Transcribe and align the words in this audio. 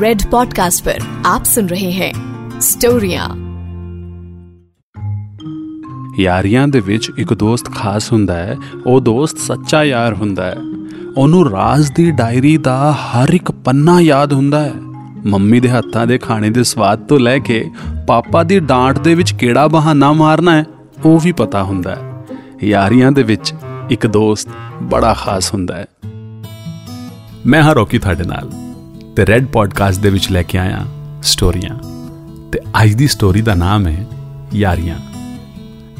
Red 0.00 0.22
podcast 0.30 0.84
पर 0.84 1.04
आप 1.26 1.44
सुन 1.48 1.68
रहे 1.68 1.90
हैं 1.92 2.12
स्टोरियां 2.60 3.28
ਯਾਰੀਆਂ 6.18 6.66
ਦੇ 6.68 6.80
ਵਿੱਚ 6.80 7.10
ਇੱਕ 7.18 7.32
ਦੋਸਤ 7.34 7.70
ਖਾਸ 7.74 8.10
ਹੁੰਦਾ 8.12 8.34
ਹੈ 8.34 8.56
ਉਹ 8.86 9.00
ਦੋਸਤ 9.00 9.38
ਸੱਚਾ 9.38 9.82
ਯਾਰ 9.84 10.14
ਹੁੰਦਾ 10.14 10.44
ਹੈ 10.44 10.56
ਉਹਨੂੰ 11.16 11.44
ਰਾਜ਼ 11.50 11.92
ਦੀ 11.92 12.10
ਡਾਇਰੀ 12.10 12.56
ਦਾ 12.56 12.76
ਹਰ 13.04 13.32
ਇੱਕ 13.32 13.50
ਪੰਨਾ 13.64 13.98
ਯਾਦ 14.00 14.32
ਹੁੰਦਾ 14.32 14.60
ਹੈ 14.60 14.72
ਮੰਮੀ 15.26 15.60
ਦੇ 15.60 15.68
ਹੱਥਾਂ 15.68 16.06
ਦੇ 16.06 16.18
ਖਾਣੇ 16.18 16.50
ਦੇ 16.50 16.64
ਸਵਾਦ 16.64 17.06
ਤੋਂ 17.06 17.18
ਲੈ 17.18 17.38
ਕੇ 17.38 17.62
ਪਾਪਾ 18.06 18.42
ਦੀ 18.42 18.60
ਡਾਂਟ 18.64 18.98
ਦੇ 18.98 19.14
ਵਿੱਚ 19.14 19.32
ਕਿਹੜਾ 19.32 19.66
ਬਹਾਨਾ 19.68 20.12
ਮਾਰਨਾ 20.12 20.56
ਹੈ 20.56 20.64
ਉਹ 21.04 21.18
ਵੀ 21.20 21.32
ਪਤਾ 21.32 21.62
ਹੁੰਦਾ 21.62 21.94
ਹੈ 21.94 22.12
ਯਾਰੀਆਂ 22.64 23.12
ਦੇ 23.12 23.22
ਵਿੱਚ 23.22 23.54
ਇੱਕ 23.90 24.06
ਦੋਸਤ 24.10 24.48
ਬੜਾ 24.82 25.14
ਖਾਸ 25.14 25.52
ਹੁੰਦਾ 25.54 25.76
ਹੈ 25.76 25.86
ਮੈਂ 27.46 27.62
ਹਾਂ 27.62 27.74
ਰੋਕੀ 27.74 27.98
ਤੁਹਾਡੇ 27.98 28.24
ਨਾਲ 28.24 28.50
ਤੇ 29.15 29.25
ਰੈੱਡ 29.25 29.45
ਪੋਡਕਾਸਟ 29.45 29.99
ਦੇ 29.99 30.09
ਵਿੱਚ 30.09 30.31
ਲੈ 30.31 30.43
ਕੇ 30.43 30.57
ਆਇਆ 30.57 30.85
ਸਟੋਰੀਆਂ 31.23 31.79
ਤੇ 32.51 32.59
ਅੱਜ 32.83 32.93
ਦੀ 32.93 33.07
ਸਟੋਰੀ 33.07 33.41
ਦਾ 33.41 33.55
ਨਾਮ 33.55 33.87
ਹੈ 33.87 34.05
ਯਾਰੀਆਂ। 34.53 34.99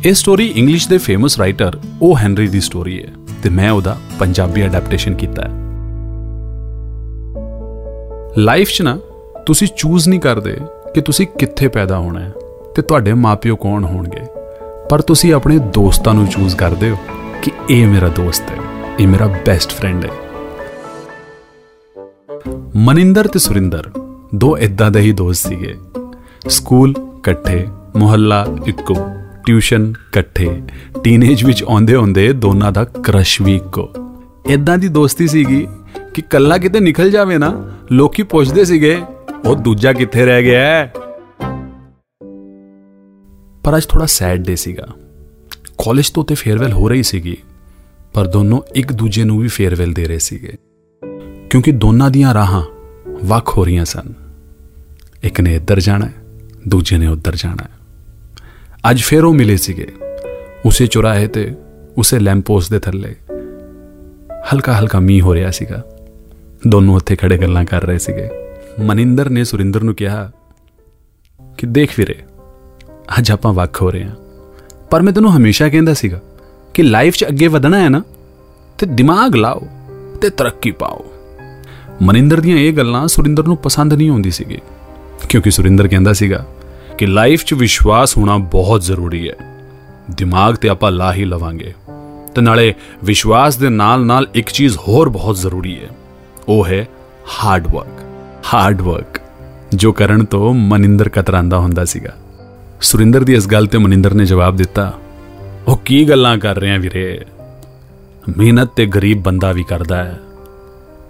ਇਹ 0.05 0.13
ਸਟੋਰੀ 0.13 0.47
ਇੰਗਲਿਸ਼ 0.47 0.89
ਦੇ 0.89 0.97
ਫੇਮਸ 0.97 1.37
ਰਾਈਟਰ 1.37 1.79
ਉਹ 2.01 2.17
ਹੈਨਰੀ 2.17 2.47
ਦੀ 2.47 2.61
ਸਟੋਰੀ 2.61 3.03
ਹੈ 3.03 3.07
ਤੇ 3.43 3.49
ਮੈਂ 3.49 3.71
ਉਹਦਾ 3.71 3.97
ਪੰਜਾਬੀ 4.19 4.65
ਅਡੈਪਟੇਸ਼ਨ 4.65 5.13
ਕੀਤਾ 5.13 5.41
ਹੈ। 5.41 5.51
ਲਾਈਫ 8.37 8.69
'ਚ 8.69 8.81
ਨਾ 8.81 8.97
ਤੁਸੀਂ 9.45 9.67
ਚੂਜ਼ 9.77 10.09
ਨਹੀਂ 10.09 10.19
ਕਰਦੇ 10.19 10.57
ਕਿ 10.95 11.01
ਤੁਸੀਂ 11.01 11.27
ਕਿੱਥੇ 11.27 11.67
ਪੈਦਾ 11.67 11.97
ਹੋਣਾ 11.97 12.19
ਹੈ 12.19 12.33
ਤੇ 12.75 12.81
ਤੁਹਾਡੇ 12.81 13.13
ਮਾਪਿਓ 13.13 13.55
ਕੌਣ 13.55 13.83
ਹੋਣਗੇ। 13.83 14.25
ਪਰ 14.89 15.01
ਤੁਸੀਂ 15.01 15.33
ਆਪਣੇ 15.33 15.57
ਦੋਸਤਾਂ 15.57 16.13
ਨੂੰ 16.13 16.27
ਚੂਜ਼ 16.27 16.55
ਕਰਦੇ 16.55 16.89
ਹੋ 16.89 16.97
ਕਿ 17.43 17.51
ਇਹ 17.69 17.87
ਮੇਰਾ 17.87 18.07
ਦੋਸਤ 18.07 18.51
ਹੈ, 18.51 18.57
ਇਹ 18.99 19.07
ਮੇਰਾ 19.07 19.27
ਬੈਸਟ 19.27 19.71
ਫਰੈਂਡ 19.71 20.05
ਹੈ। 20.05 20.11
ਮਨਿੰਦਰ 22.75 23.27
ਤੇ 23.27 23.39
ਸੁਰਿੰਦਰ, 23.39 23.89
ਦੋ 24.35 24.57
ਇਦਾਂ 24.57 24.91
ਦੇ 24.91 24.99
ਹੀ 24.99 25.11
ਦੋਸਤ 25.11 25.47
ਸੀਗੇ। 25.47 25.75
ਸਕੂਲ 26.49 26.93
ਇਕੱਠੇ, 27.17 27.67
ਮੁਹੱਲਾ 27.95 28.45
ਇੱਕੋ, 28.67 28.95
ਟਿਊਸ਼ਨ 29.45 29.93
ਇਕੱਠੇ, 30.07 30.61
ਟੀਨੇਜ 31.03 31.43
ਵਿੱਚ 31.43 31.63
ਆਉਂਦੇ 31.63 31.95
ਹੁੰਦੇ 31.95 32.33
ਦੋਨਾਂ 32.33 32.71
ਦਾ 32.71 32.83
ਕ੍ਰਸ਼ 32.83 33.41
ਵੀ 33.41 33.55
ਇੱਕੋ। 33.55 33.89
ਇਦਾਂ 34.49 34.77
ਦੀ 34.77 34.87
ਦੋਸਤੀ 34.87 35.27
ਸੀਗੀ 35.27 35.67
ਕਿ 36.13 36.21
ਕੱਲਾ 36.21 36.57
ਕਿਤੇ 36.57 36.79
ਨਿਕਲ 36.79 37.11
ਜਾਵੇ 37.11 37.37
ਨਾ, 37.37 37.77
ਲੋਕੀ 37.91 38.23
ਪੁੱਛਦੇ 38.23 38.65
ਸੀਗੇ, 38.65 39.01
ਉਹ 39.45 39.55
ਦੂਜਾ 39.55 39.93
ਕਿੱਥੇ 39.93 40.25
ਰਹਿ 40.25 40.43
ਗਿਆ 40.43 40.59
ਹੈ? 40.59 40.93
ਪਰ 43.63 43.77
ਅੱਜ 43.77 43.85
ਥੋੜਾ 43.85 44.05
ਸੈਡ 44.05 44.45
ਡੇ 44.45 44.55
ਸੀਗਾ। 44.55 44.87
ਕਾਲਜ 45.77 46.09
ਤੋਂ 46.09 46.23
ਤੇ 46.23 46.35
ਫੇਅਰਵੈਲ 46.35 46.71
ਹੋ 46.71 46.89
ਰਹੀ 46.89 47.03
ਸੀਗੀ, 47.03 47.37
ਪਰ 48.13 48.27
ਦੋਨੋਂ 48.27 48.61
ਇੱਕ 48.75 48.93
ਦੂਜੇ 48.93 49.23
ਨੂੰ 49.23 49.39
ਵੀ 49.39 49.47
ਫੇਅਰਵੈਲ 49.47 49.93
ਦੇ 49.93 50.05
ਰਹੇ 50.05 50.19
ਸੀਗੇ। 50.19 50.53
ਕਿਉਂਕਿ 51.51 51.71
ਦੋਨਾਂ 51.71 52.11
ਦੀਆਂ 52.11 52.33
ਰਾਹਾਂ 52.33 52.65
ਵੱਖ 53.23 53.57
ਹੋ 53.57 53.65
ਰਹੀਆਂ 53.65 53.85
ਸਨ। 53.85 54.13
ਇੱਕ 55.23 55.41
ਨੇ 55.41 55.55
ਇੱਧਰ 55.55 55.79
ਜਾਣਾ 55.79 56.05
ਹੈ, 56.05 56.13
ਦੂਜੇ 56.67 56.97
ਨੇ 56.97 57.07
ਉੱਧਰ 57.07 57.35
ਜਾਣਾ 57.35 57.63
ਹੈ। 57.63 57.69
ਅੱਜ 58.89 59.01
ਫੇਰ 59.01 59.23
ਉਹ 59.23 59.33
ਮਿਲੇ 59.33 59.57
ਸੀਗੇ। 59.57 59.87
ਉਸੇ 60.65 60.87
ਚੁਰਾਹੇ 60.87 61.27
ਤੇ, 61.27 61.55
ਉਸੇ 61.97 62.19
ਲੈਂਪੋਸਟ 62.19 62.71
ਦੇ 62.71 62.79
ਥੱਲੇ। 62.79 63.15
ਹਲਕਾ 64.53 64.73
ਹਲਕਾ 64.73 64.99
ਮੀਂਹ 64.99 65.23
ਹੋ 65.23 65.33
ਰਿਹਾ 65.33 65.51
ਸੀਗਾ। 65.51 65.85
ਦੋਨੋਂ 66.67 66.95
ਉੱਥੇ 66.95 67.15
ਖੜੇ 67.15 67.37
ਗੱਲਾਂ 67.37 67.65
ਕਰ 67.65 67.83
ਰਹੇ 67.83 67.97
ਸੀਗੇ। 67.97 68.29
ਮਨਿੰਦਰ 68.79 69.29
ਨੇ 69.29 69.43
ਸੁਰਿੰਦਰ 69.43 69.81
ਨੂੰ 69.81 69.95
ਕਿਹਾ, 69.95 70.31
ਕਿ 71.57 71.67
ਦੇਖ 71.67 71.91
ਵੀਰੇ, 71.97 72.15
ਅੱਜ 73.17 73.31
ਆਪਾਂ 73.31 73.53
ਵੱਖ 73.53 73.81
ਹੋ 73.81 73.91
ਰਹੇ 73.91 74.03
ਹਾਂ। 74.03 74.15
ਪਰ 74.89 75.01
ਮੈਂ 75.01 75.13
ਤੈਨੂੰ 75.13 75.37
ਹਮੇਸ਼ਾ 75.37 75.69
ਕਹਿੰਦਾ 75.69 75.93
ਸੀਗਾ 75.93 76.21
ਕਿ 76.73 76.83
ਲਾਈਫ 76.83 77.15
'ਚ 77.15 77.25
ਅੱਗੇ 77.25 77.47
ਵਧਣਾ 77.47 77.79
ਹੈ 77.79 77.89
ਨਾ, 77.89 78.03
ਤੇ 78.77 78.85
ਦਿਮਾਗ 78.85 79.35
ਲਾਓ 79.35 79.61
ਤੇ 80.21 80.29
ਤਰੱਕੀ 80.29 80.71
ਪਾਓ। 80.71 81.05
ਮਨਿੰਦਰ 82.01 82.39
ਦੀਆਂ 82.39 82.57
ਇਹ 82.57 82.73
ਗੱਲਾਂ 82.73 83.07
ਸੁਰਿੰਦਰ 83.07 83.47
ਨੂੰ 83.47 83.57
ਪਸੰਦ 83.57 83.93
ਨਹੀਂ 83.93 84.09
ਆਉਂਦੀ 84.09 84.31
ਸੀਗੀ। 84.31 84.57
ਕਿਉਂਕਿ 85.29 85.51
ਸੁਰਿੰਦਰ 85.51 85.87
ਕਹਿੰਦਾ 85.87 86.13
ਸੀਗਾ 86.13 86.45
ਕਿ 86.97 87.05
ਲਾਈਫ 87.05 87.45
'ਚ 87.45 87.53
ਵਿਸ਼ਵਾਸ 87.53 88.17
ਹੋਣਾ 88.17 88.37
ਬਹੁਤ 88.37 88.81
ਜ਼ਰੂਰੀ 88.81 89.29
ਹੈ। 89.29 89.35
ਦਿਮਾਗ 90.11 90.55
ਤੇ 90.55 90.69
ਆਪਾਂ 90.69 90.91
ਲਾ 90.91 91.13
ਹੀ 91.13 91.25
ਲਵਾਂਗੇ। 91.25 91.73
ਤੇ 92.35 92.41
ਨਾਲੇ 92.41 92.73
ਵਿਸ਼ਵਾਸ 93.03 93.57
ਦੇ 93.57 93.69
ਨਾਲ-ਨਾਲ 93.69 94.27
ਇੱਕ 94.35 94.49
ਚੀਜ਼ 94.49 94.77
ਹੋਰ 94.77 95.09
ਬਹੁਤ 95.09 95.35
ਜ਼ਰੂਰੀ 95.35 95.79
ਹੈ। 95.83 95.89
ਉਹ 96.47 96.65
ਹੈ 96.65 96.87
ਹਾਰਡ 97.43 97.67
ਵਰਕ 97.75 98.01
ਹਾਰਡ 98.53 98.81
ਵਰਕ 98.81 99.21
ਜੋ 99.75 99.91
ਕਰਨ 99.91 100.25
ਤੋਂ 100.25 100.53
ਮਨਿੰਦਰ 100.53 101.09
ਕਤਰਾਂਦਾ 101.09 101.59
ਹੁੰਦਾ 101.59 101.85
ਸੀਗਾ। 101.85 102.17
ਸੁਰਿੰਦਰ 102.81 103.23
ਦੀ 103.23 103.33
ਇਸ 103.33 103.47
ਗੱਲ 103.47 103.67
ਤੇ 103.67 103.77
ਮਨਿੰਦਰ 103.77 104.13
ਨੇ 104.13 104.25
ਜਵਾਬ 104.25 104.55
ਦਿੱਤਾ, 104.55 104.99
ਉਹ 105.67 105.77
ਕੀ 105.77 106.09
ਗੱਲਾਂ 106.09 106.37
ਕਰ 106.37 106.55
ਰਹੇ 106.55 106.71
ਆ 106.71 106.77
ਵੀਰੇ? 106.77 107.25
ਮਿਹਨਤ 108.37 108.69
ਤੇ 108.75 108.85
ਗਰੀਬ 108.85 109.21
ਬੰਦਾ 109.21 109.51
ਵੀ 109.51 109.63
ਕਰਦਾ 109.63 110.03
ਹੈ। 110.03 110.19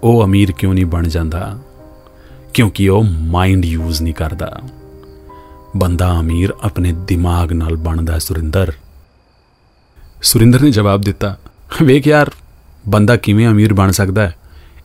ਉਹ 0.02 0.24
ਅਮੀਰ 0.24 0.52
ਕਿਉਂ 0.52 0.74
ਨਹੀਂ 0.74 0.86
ਬਣ 0.86 1.08
ਜਾਂਦਾ? 1.08 1.58
ਕਿਉਂਕਿ 2.54 2.88
ਉਹ 2.88 3.04
ਮਾਈਂਡ 3.04 3.64
ਯੂਜ਼ 3.64 4.02
ਨਹੀਂ 4.02 4.14
ਕਰਦਾ। 4.14 4.60
ਬੰਦਾ 5.76 6.20
ਅਮੀਰ 6.20 6.54
ਆਪਣੇ 6.62 6.92
ਦਿਮਾਗ 6.92 7.52
ਨਾਲ 7.52 7.76
ਬਣਦਾ 7.76 8.18
ਸੁਰਿੰਦਰ। 8.18 8.72
ਸੁਰਿੰਦਰ 10.22 10.62
ਨੇ 10.62 10.70
ਜਵਾਬ 10.70 11.00
ਦਿੱਤਾ, 11.00 11.36
ਵੇਖ 11.82 12.06
ਯਾਰ, 12.06 12.30
ਬੰਦਾ 12.88 13.16
ਕਿਵੇਂ 13.16 13.48
ਅਮੀਰ 13.48 13.74
ਬਣ 13.74 13.90
ਸਕਦਾ 13.90 14.22
ਹੈ? 14.22 14.34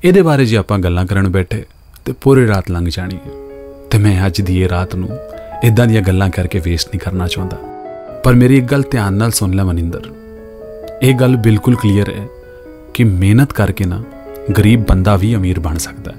ਇਹਦੇ 0.03 0.21
ਬਾਰੇ 0.21 0.45
ਜੇ 0.45 0.57
ਆਪਾਂ 0.57 0.79
ਗੱਲਾਂ 0.79 1.05
ਕਰਨ 1.05 1.29
ਬੈਠੇ, 1.29 1.65
ਤੇ 2.05 2.11
ਪੂਰੀ 2.11 2.47
ਰਾਤ 2.47 2.71
ਲੰਘ 2.71 2.85
ਜਾਣੀ 2.89 3.15
ਹੈ। 3.15 3.31
ਤੇ 3.91 3.97
ਮੈਂ 3.97 4.27
ਅੱਜ 4.27 4.41
ਦੀ 4.41 4.61
ਇਹ 4.61 4.69
ਰਾਤ 4.69 4.95
ਨੂੰ 4.95 5.09
ਇਦਾਂ 5.63 5.87
ਦੀਆਂ 5.87 6.01
ਗੱਲਾਂ 6.01 6.29
ਕਰਕੇ 6.29 6.59
ਵੇਸਟ 6.59 6.87
ਨਹੀਂ 6.87 6.99
ਕਰਨਾ 6.99 7.27
ਚਾਹੁੰਦਾ। 7.27 7.57
ਪਰ 8.23 8.33
ਮੇਰੀ 8.33 8.57
ਇੱਕ 8.57 8.65
ਗੱਲ 8.65 8.83
ਧਿਆਨ 8.91 9.13
ਨਾਲ 9.13 9.31
ਸੁਣ 9.31 9.53
ਲੈ 9.53 9.63
ਮਨਿੰਦਰ। 9.63 10.01
ਇਹ 11.03 11.15
ਗੱਲ 11.15 11.35
ਬਿਲਕੁਲ 11.35 11.75
ਕਲੀਅਰ 11.75 12.09
ਹੈ 12.09 12.27
ਕਿ 12.93 13.03
ਮਿਹਨਤ 13.03 13.53
ਕਰਕੇ 13.53 13.85
ਨਾ 13.85 14.03
ਗਰੀਬ 14.51 14.83
ਬੰਦਾ 14.85 15.15
ਵੀ 15.15 15.35
ਅਮੀਰ 15.35 15.59
ਬਣ 15.59 15.77
ਸਕਦਾ 15.77 16.11
ਹੈ। 16.11 16.17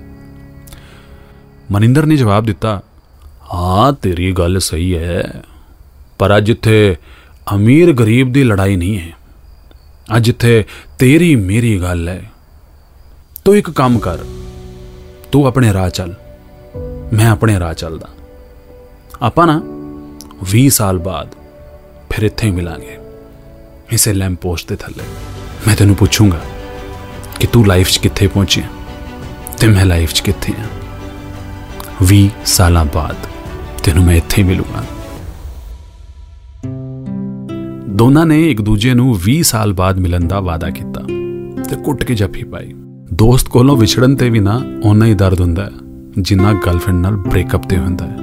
ਮਨਿੰਦਰ 1.73 2.07
ਨੇ 2.07 2.17
ਜਵਾਬ 2.17 2.45
ਦਿੱਤਾ, 2.45 2.81
ਹਾਂ, 3.55 3.93
ਤੇਰੀ 3.93 4.33
ਗੱਲ 4.33 4.59
ਸਹੀ 4.59 4.97
ਹੈ, 4.97 5.43
ਪਰ 6.19 6.37
ਅੱਜ 6.37 6.51
ਇੱਥੇ 6.51 6.97
ਅਮੀਰ 7.55 7.93
ਗਰੀਬ 7.93 8.33
ਦੀ 8.33 8.45
ਲੜਾਈ 8.45 8.77
ਨਹੀਂ 8.77 8.99
ਹੈ। 8.99 9.13
ਅੱਜ 10.17 10.29
ਇੱਥੇ 10.29 10.65
ਤੇਰੀ 10.99 11.35
ਮੇਰੀ 11.37 11.81
ਗੱਲ 11.83 12.09
ਹੈ। 12.09 12.23
ਤੂੰ 13.45 13.57
ਇੱਕ 13.57 13.71
ਕੰਮ 13.71 13.99
ਕਰ, 13.99 14.19
ਤੂੰ 15.33 15.47
ਆਪਣੇ 15.47 15.73
ਰਾਹ 15.73 15.91
ਚੱਲ, 15.91 16.15
ਮੈਂ 17.13 17.31
ਆਪਣੇ 17.31 17.59
ਰਾਹ 17.61 17.75
ਚੱਲਦਾ। 17.75 18.09
ਆਪਾਂ 19.23 19.47
ਨਾ 19.47 19.61
20 20.51 20.69
ਸਾਲ 20.69 20.99
ਬਾਅਦ 20.99 21.35
ਫਿਰ 22.11 22.25
ਇੱਥੇ 22.25 22.51
ਮਿਲਾਂਗੇ, 22.51 22.99
ਇਸੇ 23.93 24.13
ਲੈਂਪ 24.13 24.41
ਪੋਸਟ 24.41 24.69
ਦੇ 24.69 24.77
ਥੱਲੇ। 24.77 25.05
ਮੈਂ 25.67 25.77
ਤੈਨੂੰ 25.77 25.97
ਪੁੱਛੂੰਗਾ 25.97 26.41
ਕਿ 27.41 27.47
ਤੂੰ 27.47 27.67
ਲਾਈਫ 27.67 27.91
'ਚ 27.91 27.97
ਕਿੱਥੇ 27.97 28.27
ਪਹੁੰਚਿਆ 28.27 28.65
ਤੇ 29.61 29.67
ਮੈਂ 29.67 29.85
ਲਾਈਫ 29.85 30.13
'ਚ 30.13 30.21
ਕਿੱਥੇ 30.21 30.53
ਆ 30.53 30.65
20 32.03 32.29
ਸਾਲਾਂ 32.47 32.85
ਬਾਅਦ 32.85 33.17
ਤੈਨੂੰ 33.85 34.05
ਮੈਂ 34.05 34.17
ਇੱਥੇ 34.17 34.43
ਮਿਲੂੰਗਾ। 34.43 34.85
ਦੋਨਾਂ 37.89 38.27
ਨੇ 38.27 38.51
ਇੱਕ 38.51 38.61
ਦੂਜੇ 38.61 38.95
ਨੂੰ 38.95 39.19
20 39.29 39.43
ਸਾਲ 39.43 39.73
ਬਾਅਦ 39.73 39.99
ਮਿਲਣ 39.99 40.21
ਦਾ 40.21 40.41
ਵਾਅਦਾ 40.41 40.71
ਕੀਤਾ 40.71 41.01
ਤੇ 41.69 41.77
ਕੁੱਟ 41.77 42.05
ਕੇ 42.05 42.15
ਜੱਫੀ 42.15 42.45
ਪਾਈ। 42.45 42.73
ਦੋਸਤ 43.15 43.49
ਕੋਲੋਂ 43.49 43.77
ਵਿਛੜਨ 43.77 44.17
ਤੇ 44.17 44.31
ਵੀ 44.31 44.41
ਨਾ 44.41 44.61
ਓਨਾ 44.85 45.05
ਹੀ 45.05 45.15
ਦਰਦ 45.15 45.41
ਹੁੰਦਾ 45.41 45.65
ਹੈ, 45.65 45.71
ਜਿੰਨਾ 46.19 46.53
ਗਰਲਫ੍ਰੈਂਡ 46.53 46.99
ਨਾਲ 46.99 47.17
ਬ੍ਰੇਕਅਪ 47.17 47.69
ਤੇ 47.69 47.79
ਹੁੰਦਾ 47.79 48.07
ਹੈ। 48.07 48.17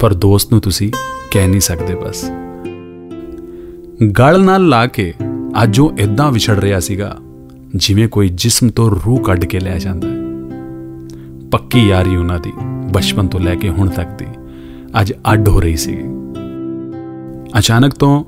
ਪਰ 0.00 0.14
ਦੋਸਤ 0.14 0.52
ਨੂੰ 0.52 0.60
ਤੁਸੀਂ 0.60 0.92
ਕਹਿ 1.30 1.48
ਨਹੀਂ 1.48 1.60
ਸਕਦੇ 1.60 1.94
ਬਸ। 1.94 2.30
ਗਲ 4.18 4.42
ਨਾਲ 4.42 4.68
ਲਾ 4.68 4.86
ਕੇ 4.86 5.14
ਅੱਜ 5.62 5.80
ਉਹ 5.80 5.92
ਇਦਾਂ 5.98 6.32
ਵਿਛੜ 6.32 6.58
ਰਿਹਾ 6.58 6.80
ਸੀਗਾ 6.80 7.16
ਜਿਵੇਂ 7.76 8.08
ਕੋਈ 8.08 8.28
ਜਿਸਮ 8.28 8.68
ਤੋਂ 8.68 8.90
ਰੂਹ 8.90 9.24
ਕੱਢ 9.24 9.44
ਕੇ 9.44 9.60
ਲੈ 9.60 9.78
ਜਾਂਦਾ 9.78 10.08
ਹੈ। 10.08 10.14
ਪੱਕੀ 11.50 11.88
ਯਾਰੀ 11.88 12.16
ਉਹਨਾਂ 12.16 12.38
ਦੀ, 12.38 12.52
ਬਚਪਨ 12.92 13.28
ਤੋਂ 13.28 13.40
ਲੈ 13.40 13.54
ਕੇ 13.54 13.68
ਹੁਣ 13.68 13.88
ਤੱਕ 13.88 14.08
ਦੀ। 14.08 14.26
ਅੱਜ 15.00 15.12
ਅੱਡ 15.32 15.48
ਹੋ 15.48 15.60
ਰਹੀ 15.60 15.76
ਸੀ 15.76 15.98
ਅਚਾਨਕ 17.58 17.94
ਤੋਂ 17.94 18.24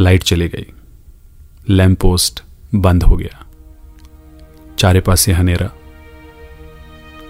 ਲਾਈਟ 0.00 0.24
ਚਲੀ 0.24 0.48
ਗਈ। 0.48 0.64
ਲੈਂਪ 1.70 1.98
ਪੋਸਟ 2.00 2.42
ਬੰਦ 2.74 3.04
ਹੋ 3.04 3.16
ਗਿਆ। 3.16 3.46
ਚਾਰੇ 4.76 5.00
ਪਾਸੇ 5.00 5.34
ਹਨੇਰਾ। 5.34 5.68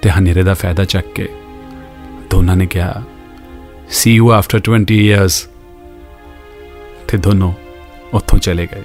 ਤੇ 0.03 0.11
ਹਨੇਰੇ 0.11 0.43
ਦਾ 0.43 0.55
ਫਾਇਦਾ 0.55 0.85
ਚੱਕ 0.85 1.07
ਕੇ 1.15 1.29
ਦੋਨਾਂ 2.31 2.57
ਨੇ 2.57 2.67
ਕਿਹਾ 2.67 3.03
ਸੀ 3.89 4.15
ਯੂ 4.15 4.33
ਆਫਟਰ 4.33 4.61
20 4.61 5.09
ਇਅਰਸ 5.09 5.49
ਤੇ 7.09 7.19
ਦੋਨੋਂ 7.19 7.53
ਉੱਥੋਂ 8.15 8.39
ਚਲੇ 8.39 8.69
ਗਏ। 8.73 8.83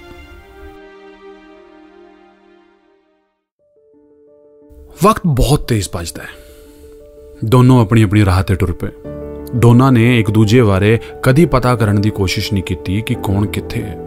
ਵਕਤ 5.04 5.22
ਬਹੁਤ 5.26 5.68
ਤੇਜ਼ 5.68 5.90
ਭੱਜਦਾ 5.90 6.24
ਹੈ। 6.24 6.28
ਦੋਨੋਂ 7.46 7.82
ਆਪਣੀ 7.82 8.02
ਆਪਣੀ 8.02 8.26
ਰਾਹ 8.26 8.44
ਤੇ 8.44 8.56
ਟੁਰ 8.56 8.72
ਪਏ। 8.72 8.90
ਦੋਨਾਂ 9.56 9.92
ਨੇ 9.92 10.20
ਇੱਕ 10.20 10.32
ਦੂਜੇ 10.32 10.62
ਬਾਰੇ 10.62 11.00
ਕਦੀ 11.24 11.46
ਪਤਾ 11.46 11.76
ਕਰਨ 11.76 12.02
ਦੀ 12.02 12.10
ਕੋਸ਼ਿਸ਼ 12.10 12.54
ਨਹੀਂ 12.54 12.64
ਕੀਤੀ 12.64 13.02
ਕਿ 13.02 13.16
ਕੌਣ 13.24 13.46
ਕਿੱਥੇ 13.46 13.84
ਹੈ। 13.84 13.98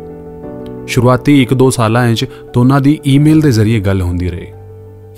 ਸ਼ੁਰੂਆਤੀ 0.86 1.42
1-2 1.42 1.70
ਸਾਲਾਂ 1.70 2.08
ਵਿੱਚ 2.08 2.24
ਦੋਨਾਂ 2.54 2.80
ਦੀ 2.80 3.00
ਈਮੇਲ 3.06 3.40
ਦੇ 3.40 3.52
ਜ਼ਰੀਏ 3.52 3.80
ਗੱਲ 3.80 4.02
ਹੁੰਦੀ 4.02 4.28
ਰਹੀ। 4.28 4.46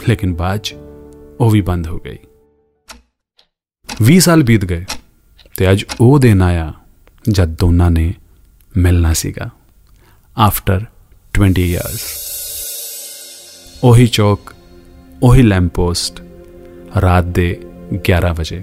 ਲੇਕਿਨ 0.09 0.35
ਬਾਅਦ 0.35 0.61
ਚ 0.61 0.75
ਉਹ 1.41 1.51
ਵੀ 1.51 1.61
ਬੰਦ 1.61 1.87
ਹੋ 1.87 1.99
ਗਈ। 1.99 2.19
20 4.03 4.19
ਸਾਲ 4.19 4.43
ਬੀਤ 4.43 4.65
ਗਏ 4.65 4.85
ਤੇ 5.57 5.71
ਅੱਜ 5.71 5.85
ਉਹ 6.01 6.19
ਦਿਨ 6.19 6.43
ਆਇਆ 6.43 6.73
ਜਦ 7.29 7.49
ਦੋਨਾਂ 7.49 7.91
ਨੇ 7.91 8.15
ਮਿਲਣਾ 8.77 9.13
ਸੀਗਾ। 9.13 9.51
ਆਫਟਰ 10.39 10.85
20 11.35 11.73
ਇਅਰਸ 11.73 12.01
ਉਹੀ 13.85 14.07
ਚੌਕ 14.07 14.55
ਉਹੀ 15.23 15.43
ਲੈਂਪ 15.43 15.75
ਪੋਸਟ 15.75 16.23
ਰਾਤ 17.01 17.25
ਦੇ 17.25 17.61
11 17.95 18.35
ਵਜੇ। 18.35 18.63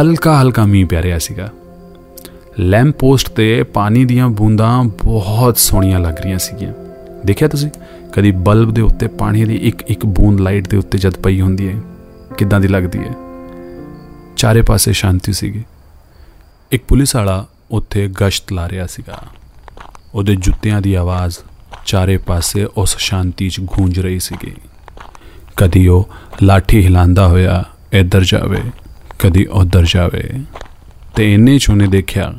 ਹਲਕਾ 0.00 0.42
ਹਲਕਾ 0.42 0.66
ਮੀਂਹ 0.66 0.86
ਪੈ 0.86 1.02
ਰਿਹਾ 1.02 1.18
ਸੀਗਾ। 1.18 1.52
ਲੈਂਪ 2.58 2.98
ਪੋਸਟ 2.98 3.30
ਤੇ 3.30 3.62
ਪਾਣੀ 3.62 4.04
ਦੀਆਂ 4.04 4.28
ਬੂੰਦਾਂ 4.28 4.84
ਬਹੁਤ 4.84 5.58
ਸੋਹਣੀਆਂ 5.58 6.00
ਲੱਗ 6.00 6.18
ਰਹੀਆਂ 6.18 6.38
ਸੀਗੀਆਂ। 6.38 6.72
ਦੇਖਿਆ 7.26 7.48
ਤੁਸੀਂ? 7.48 7.70
ਕਦੀ 8.12 8.30
ਬਲਬ 8.30 8.70
ਦੇ 8.70 8.82
ਉੱਤੇ 8.82 9.06
ਪਾਣੀ 9.06 9.44
ਦੀ 9.44 9.54
ਇੱਕ 9.54 9.82
ਇੱਕ 9.82 10.06
ਬੂੰਦ 10.06 10.40
ਲਾਈਟ 10.40 10.68
ਦੇ 10.68 10.76
ਉੱਤੇ 10.76 10.98
ਜਦ 10.98 11.14
ਪਈ 11.14 11.40
ਹੁੰਦੀ 11.40 11.68
ਹੈ, 11.68 11.80
ਕਿੱਦਾਂ 12.38 12.60
ਦੀ 12.60 12.68
ਲੱਗਦੀ 12.68 12.98
ਹੈ? 12.98 13.14
ਚਾਰੇ 14.36 14.62
ਪਾਸੇ 14.62 14.92
ਸ਼ਾਂਤੀ 14.92 15.32
ਸੀਗੀ। 15.32 15.64
ਇੱਕ 16.72 16.84
ਪੁਲਿਸ 16.88 17.16
ਵਾਲਾ 17.16 17.46
ਉੱਥੇ 17.70 18.08
ਗਸ਼ਤ 18.08 18.52
ਲਾ 18.52 18.68
ਰਿਹਾ 18.68 18.86
ਸੀਗਾ। 18.86 19.22
ਉਹਦੇ 20.14 20.36
ਜੁੱਤਿਆਂ 20.36 20.80
ਦੀ 20.80 20.94
ਆਵਾਜ਼ 20.94 21.38
ਚਾਰੇ 21.86 22.16
ਪਾਸੇ 22.16 22.64
ਉਸ 22.64 22.96
ਸ਼ਾਂਤੀ 22.98 23.50
'ਚ 23.50 23.60
ਗੂੰਜ 23.60 24.00
ਰਹੀ 24.00 24.18
ਸੀਗੀ। 24.18 24.54
ਕਦੀ 25.58 25.88
ਉਹ 25.88 26.08
ਲਾਠੀ 26.42 26.84
ਹਿਲਾਉਂਦਾ 26.84 27.28
ਹੋਇਆ 27.28 27.64
ਇੱਧਰ 27.92 28.24
ਜਾਵੇ, 28.24 28.58
ਕਦੀ 29.18 29.44
ਉੱਧਰ 29.44 29.84
ਜਾਵੇ। 29.84 30.30
ਤੇ 31.16 31.34
ਇੰਨੇ 31.34 31.58
'ਚ 31.58 31.70
ਉਹਨੇ 31.70 31.86
ਦੇਖਿਆ 31.86 32.34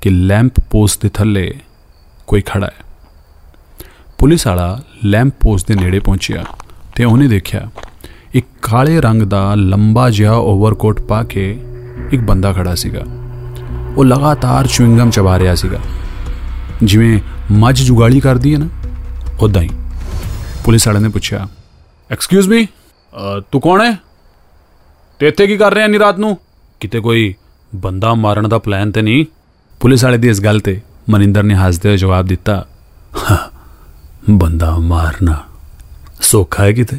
ਕਿ 0.00 0.10
ਲੈਂਪ 0.10 0.60
ਪੋਸਟ 0.70 1.02
ਦੇ 1.02 1.08
ਥੱਲੇ 1.08 1.54
ਕੋਈ 2.26 2.40
ਖੜਾ 2.40 2.66
ਹੈ। 2.66 2.84
ਪੁਲਿਸ 4.18 4.46
ਵਾਲਾ 4.46 4.82
ਲੈਂਪ 5.04 5.34
ਪੋਸਟ 5.40 5.68
ਦੇ 5.68 5.74
ਨੇੜੇ 5.74 5.98
ਪਹੁੰਚਿਆ 5.98 6.44
ਤੇ 6.94 7.04
ਉਹਨੇ 7.04 7.28
ਦੇਖਿਆ 7.28 7.70
ਇੱਕ 8.34 8.46
ਕਾਲੇ 8.62 9.00
ਰੰਗ 9.00 9.22
ਦਾ 9.22 9.54
ਲੰਬਾ 9.54 10.10
ਜਿਹਾ 10.10 10.32
ਓਵਰਕੋਟ 10.32 11.00
ਪਾ 11.00 11.22
ਕੇ 11.22 11.60
ਇੱਕ 12.10 12.22
ਬੰਦਾ 12.22 12.52
ਖੜਾ 12.52 12.74
ਸੀਗਾ। 12.74 13.02
ਉਹ 13.96 14.04
ਲਗਾਤਾਰ 14.04 14.66
ਚੁਇੰਗਮ 14.66 15.10
ਚਬਾ 15.10 15.38
ਰਿਹਾ 15.38 15.54
ਸੀਗਾ। 15.54 15.78
ਜਿਵੇਂ 16.82 17.20
ਮੱਝ 17.50 17.82
ਜੁਗਾਲੀ 17.82 18.20
ਕਰਦੀ 18.20 18.54
ਹੈ 18.54 18.58
ਨਾ 18.58 18.68
ਉਦਾਂ 19.40 19.62
ਹੀ। 19.62 19.70
ਪੁਲਿਸ 20.64 20.86
ਵਾਲੇ 20.88 21.00
ਨੇ 21.00 21.08
ਪੁੱਛਿਆ 21.08 21.48
ਐਕਸਕਿਊਜ਼ 22.10 22.48
ਮੀ 22.48 22.66
ਤੂੰ 23.52 23.60
ਕੌਣ 23.60 23.80
ਹੈ? 23.82 23.96
ਤੇ 25.20 25.28
ਇੱਥੇ 25.28 25.46
ਕੀ 25.46 25.56
ਕਰ 25.56 25.74
ਰਿਹਾ 25.74 25.86
ਨੀ 25.86 25.98
ਰਾਤ 25.98 26.18
ਨੂੰ? 26.18 26.36
ਕਿਤੇ 26.80 27.00
ਕੋਈ 27.00 27.34
ਬੰਦਾ 27.72 28.12
ਮਾਰਨ 28.14 28.48
ਦਾ 28.48 28.58
ਪਲਾਨ 28.58 28.90
ਤੇ 28.92 29.02
ਨਹੀਂ? 29.02 29.24
ਪੁਲਿਸ 29.80 30.04
ਵਾਲੇ 30.04 30.18
ਦੀ 30.18 30.28
ਇਸ 30.28 30.40
ਗੱਲ 30.40 30.60
ਤੇ 30.60 30.80
ਮਨਿੰਦਰ 31.10 31.42
ਨੇ 31.42 31.54
ਹੱਸਦੇ 31.54 31.88
ਹੋਏ 31.88 31.96
ਜਵਾਬ 31.96 32.26
ਦਿੱਤਾ 32.26 32.64
ਬੰਦਾ 34.30 34.76
ਮਾਰਨਾ 34.78 35.42
ਸੌਖਾ 36.20 36.64
ਹੈ 36.64 36.72
ਕਿਤੇ? 36.72 36.98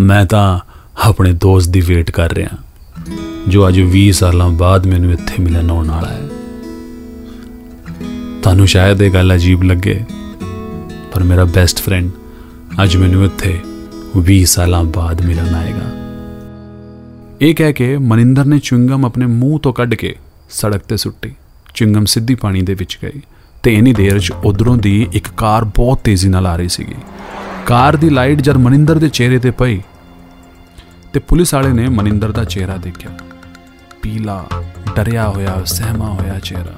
ਮੈਂ 0.00 0.24
ਤਾਂ 0.26 0.58
ਆਪਣੇ 0.98 1.32
ਦੋਸਤ 1.34 1.70
ਦੀ 1.70 1.80
ਵੇਟ 1.80 2.10
ਕਰ 2.10 2.32
ਰਿਹਾ, 2.32 2.56
ਜੋ 3.48 3.68
ਅੱਜ 3.68 3.80
20 3.92 4.10
ਸਾਲਾਂ 4.12 4.48
ਬਾਅਦ 4.52 4.86
ਮੈਨੂੰ 4.86 5.12
ਇੱਥੇ 5.12 5.42
ਮਿਲਣ 5.42 5.70
ਆਉਣ 5.70 5.90
ਵਾਲਾ 5.90 6.08
ਹੈ। 6.08 6.28
ਤੁਹਾਨੂੰ 8.42 8.66
ਸ਼ਾਇਦ 8.66 9.02
ਇਹ 9.02 9.10
ਗੱਲ 9.12 9.34
ਅਜੀਬ 9.34 9.62
ਲੱਗੇ, 9.62 10.00
ਪਰ 11.12 11.22
ਮੇਰਾ 11.22 11.44
ਬੈਸਟ 11.46 11.78
ਫਰੈਂਡ 11.78 12.10
ਅੱਜ 12.82 12.96
ਮੈਨੂੰ 12.96 13.24
ਇੱਥੇ 13.24 13.60
20 14.16 14.44
ਸਾਲਾਂ 14.44 14.84
ਬਾਅਦ 14.84 15.22
ਮਿਲਣ 15.22 15.54
ਆਏਗਾ। 15.54 15.86
ਇਹ 17.40 17.54
ਕਹਿ 17.54 17.72
ਕੇ 17.72 17.98
ਮਨਿੰਦਰ 17.98 18.44
ਨੇ 18.44 18.58
ਚੁੰਗਮ 18.58 19.04
ਆਪਣੇ 19.04 19.26
ਮੂੰਹ 19.26 19.60
ਤੋਂ 19.60 19.72
ਕੱਢ 19.72 19.94
ਕੇ 19.94 20.16
ਸੜਕ 20.50 20.80
ਤੇ 20.80 20.96
ਸੁੱਟੀ। 20.96 21.32
ਚੁੰਗਮ 21.74 22.04
ਸਿੱਧੀ 22.04 22.34
ਪਾਣੀ 22.34 22.62
ਦੇ 22.62 22.74
ਵਿੱਚ 22.74 22.98
ਗਈ 23.02 23.20
ਤੇ 23.62 23.74
ਇਨੀ 23.74 23.92
ਦੇਰ 23.92 24.18
'ਚ 24.18 24.32
ਉਧਰੋਂ 24.44 24.76
ਦੀ 24.76 25.08
ਇੱਕ 25.12 25.28
ਕਾਰ 25.36 25.64
ਬਹੁਤ 25.64 25.98
ਤੇਜ਼ੀ 25.98 26.28
ਨਾਲ 26.28 26.46
ਆ 26.46 26.56
ਰਹੀ 26.56 26.68
ਸੀਗੀ। 26.68 26.94
ਕਾਰ 27.66 27.96
ਦੀ 27.96 28.10
ਲਾਈਟ 28.10 28.40
ਜਦ 28.40 28.56
ਮਨਿੰਦਰ 28.56 28.98
ਦੇ 28.98 29.08
ਚਿਹਰੇ 29.08 29.38
ਤੇ 29.38 29.50
ਪਈ 29.50 29.80
ਤੇ 31.12 31.20
ਪੁਲਿਸ 31.20 31.54
ਵਾਲੇ 31.54 31.72
ਨੇ 31.72 31.88
ਮਨਿੰਦਰ 31.88 32.32
ਦਾ 32.32 32.44
ਚਿਹਰਾ 32.44 32.76
ਦੇਖਿਆ। 32.76 33.10
ਪੀਲਾ, 34.02 34.46
ਡਰਿਆ 34.96 35.28
ਹੋਇਆ, 35.28 35.62
ਸਹਿਮਾ 35.66 36.08
ਹੋਇਆ 36.08 36.38
ਚਿਹਰਾ। 36.38 36.74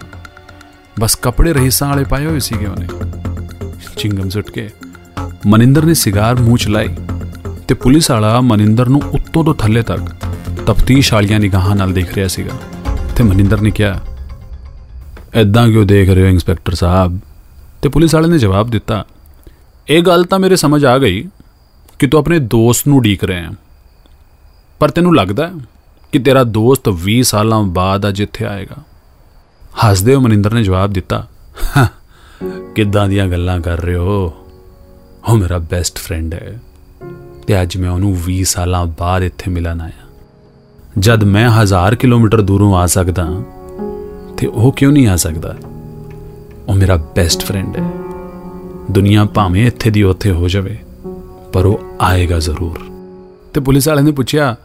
ਬਸ 1.01 1.15
ਕੱਪੜੇ 1.15 1.53
ਰਹੀਸਾਂ 1.53 1.89
ਵਾਲੇ 1.89 2.05
ਪਾਏ 2.05 2.27
ਹੋਏ 2.27 2.39
ਸੀਗੇ 2.39 2.67
ਉਹਨੇ। 2.67 2.87
ਚਿੰਗਮ 3.97 4.29
ਸੁੱਟ 4.29 4.51
ਕੇ 4.51 4.71
ਮਨਿੰਦਰ 5.47 5.85
ਨੇ 5.85 5.95
ਸਿਗਾਰ 5.95 6.35
ਮੂੰਹ 6.35 6.59
ਚ 6.59 6.69
ਲਾਈ। 6.69 6.89
ਤੇ 7.69 7.75
ਪੁਲਿਸ 7.75 8.11
ਵਾਲਾ 8.11 8.41
ਮਨਿੰਦਰ 8.41 8.89
ਨੂੰ 8.89 9.01
ਉੱਤੋਂ 9.05 9.45
ਤੋਂ 9.45 9.55
ਥੱਲੇ 9.55 9.83
ਤੱਕ 9.83 10.03
ਤਫਤੀਸ਼ 10.67 11.13
ਵਾਲੀਆਂ 11.13 11.41
ਨਿਗਾਹਾਂ 11.41 11.77
ਨਾਲ 11.77 11.93
ਦੇਖ 11.93 12.15
ਰਿਹਾ 12.15 12.29
ਸੀਗਾ 12.29 12.53
ਤੇ 13.17 13.25
ਮਨਿੰਦਰ 13.25 13.61
ਨੇ 13.61 13.71
ਕਿਹਾ 13.71 14.01
ਐਦਾਂ 15.35 15.69
ਕਿਉਂ 15.69 15.85
ਦੇਖ 15.87 16.11
ਰਹੇ 16.11 16.23
ਹੋ 16.23 16.27
ਇੰਸਪੈਕਟਰ 16.27 16.75
ਸਾਹਿਬ? 16.75 17.19
ਤੇ 17.83 17.89
ਪੁਲਿਸ 17.89 18.15
ਵਾਲੇ 18.15 18.29
ਨੇ 18.29 18.39
ਜਵਾਬ 18.39 18.71
ਦਿੱਤਾ, 18.71 19.05
ਇਹ 19.89 20.03
ਗੱਲ 20.03 20.25
ਤਾਂ 20.25 20.39
ਮੇਰੇ 20.39 20.57
ਸਮਝ 20.57 20.85
ਆ 20.85 20.99
ਗਈ 20.99 21.29
ਕਿ 21.99 22.07
ਤੂੰ 22.07 22.21
ਆਪਣੇ 22.21 22.39
ਦੋਸਤ 22.39 22.89
ਨੂੰ 22.89 23.03
ਢੀਕ 23.03 23.25
ਰਿਹਾ 23.25 23.43
ਹੈ। 23.43 23.51
ਪਰ 24.79 24.91
ਤੈਨੂੰ 24.91 25.15
ਲੱਗਦਾ 25.17 25.51
ਕਿ 26.13 26.19
ਤੇਰਾ 26.19 26.45
ਦੋਸਤ 26.45 26.89
20 27.05 27.23
ਸਾਲਾਂ 27.23 27.63
ਬਾਅਦ 27.63 28.09
ਅੱਜ 28.09 28.21
ਇੱਥੇ 28.21 28.45
ਆਏਗਾ? 28.45 28.77
ਹੱਸਦੇ 29.85 30.15
ਹੋ 30.15 30.21
ਮਨਿੰਦਰ 30.21 30.55
ਨੇ 30.55 30.63
ਜਵਾਬ 30.63 30.93
ਦਿੱਤਾ 30.93 31.27
ਕਿੱਦਾਂ 32.75 33.09
ਦੀਆਂ 33.09 33.27
ਗੱਲਾਂ 33.27 33.61
ਕਰ 33.61 33.81
ਰਹੇ 33.81 33.97
ਹੋ? 33.97 34.33
ਉਹ 35.29 35.37
ਮੇਰਾ 35.37 35.59
ਬੈਸਟ 35.59 35.99
ਫਰੈਂਡ 35.99 36.35
ਹੈ। 36.35 36.61
ਤੇ 37.47 37.61
ਅੱਜ 37.63 37.77
ਮੈਂ 37.77 37.91
ਉਹਨੂੰ 37.91 38.17
20 38.19 38.43
ਸਾਲਾਂ 38.45 38.87
ਬਾਅਦ 38.99 39.23
ਇੱਥੇ 39.23 39.51
ਮਿਲਣ 39.51 39.81
ਆਇਆ। 39.81 40.05
ਜਦ 40.99 41.25
ਮੈਂ 41.25 41.49
ਹਜ਼ਾਰ 41.51 41.95
ਕਿਲੋਮੀਟਰ 41.95 42.41
ਦੂਰੋਂ 42.41 42.75
ਆ 42.77 42.87
ਸਕਦਾ 42.87 43.27
ਤੇ 44.39 44.47
ਉਹ 44.47 44.73
ਕਿਉਂ 44.73 44.93
ਨਹੀਂ 44.93 45.09
ਆ 45.09 45.17
ਸਕਦਾ? 45.17 45.55
ਉਹ 46.69 46.75
ਮੇਰਾ 46.75 46.97
ਬੈਸਟ 47.17 47.45
ਫਰੈਂਡ 47.45 47.77
ਹੈ। 47.77 47.91
ਦੁਨੀਆ 48.91 49.25
ਭਾਵੇਂ 49.25 49.67
ਇੱਥੇ 49.67 49.91
ਦੀ 49.91 50.03
ਉੱਥੇ 50.03 50.31
ਹੋ 50.31 50.49
ਜਾਵੇ, 50.49 50.79
ਪਰ 51.53 51.67
ਉਹ 51.67 51.81
ਆਏਗਾ 52.01 52.39
ਜ਼ਰੂਰ। 52.39 52.79
ਤੇ 53.55 53.61
ਪੁਲਿਸ 53.61 53.89
ਵਾਲੇ 53.89 54.03
ਨੇ 54.03 54.11
ਪੁੱਛਿਆ, 54.11 54.57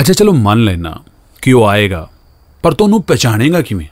ਅੱਛਾ, 0.00 0.12
ਚਲੋ 0.12 0.32
ਮੰਨ 0.32 0.64
ਲੈਣਾ 0.64 0.96
ਕਿ 1.42 1.52
ਉਹ 1.52 1.66
ਆਏਗਾ, 1.66 2.08
ਪਰ 2.62 2.74
ਤੁਹਾਨੂੰ 2.74 3.02
ਪਛਾਣੇਗਾ 3.02 3.60
ਕਿਵੇਂ? 3.60 3.86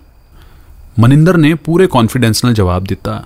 ਮਨਿੰਦਰ 0.99 1.37
ਨੇ 1.37 1.55
ਪੂਰੇ 1.55 1.87
ਕੌਨਫੀਡੈਂਸ 1.87 2.45
ਨਾਲ 2.45 2.55
ਜਵਾਬ 2.55 2.85
ਦਿੱਤਾ, 2.85 3.23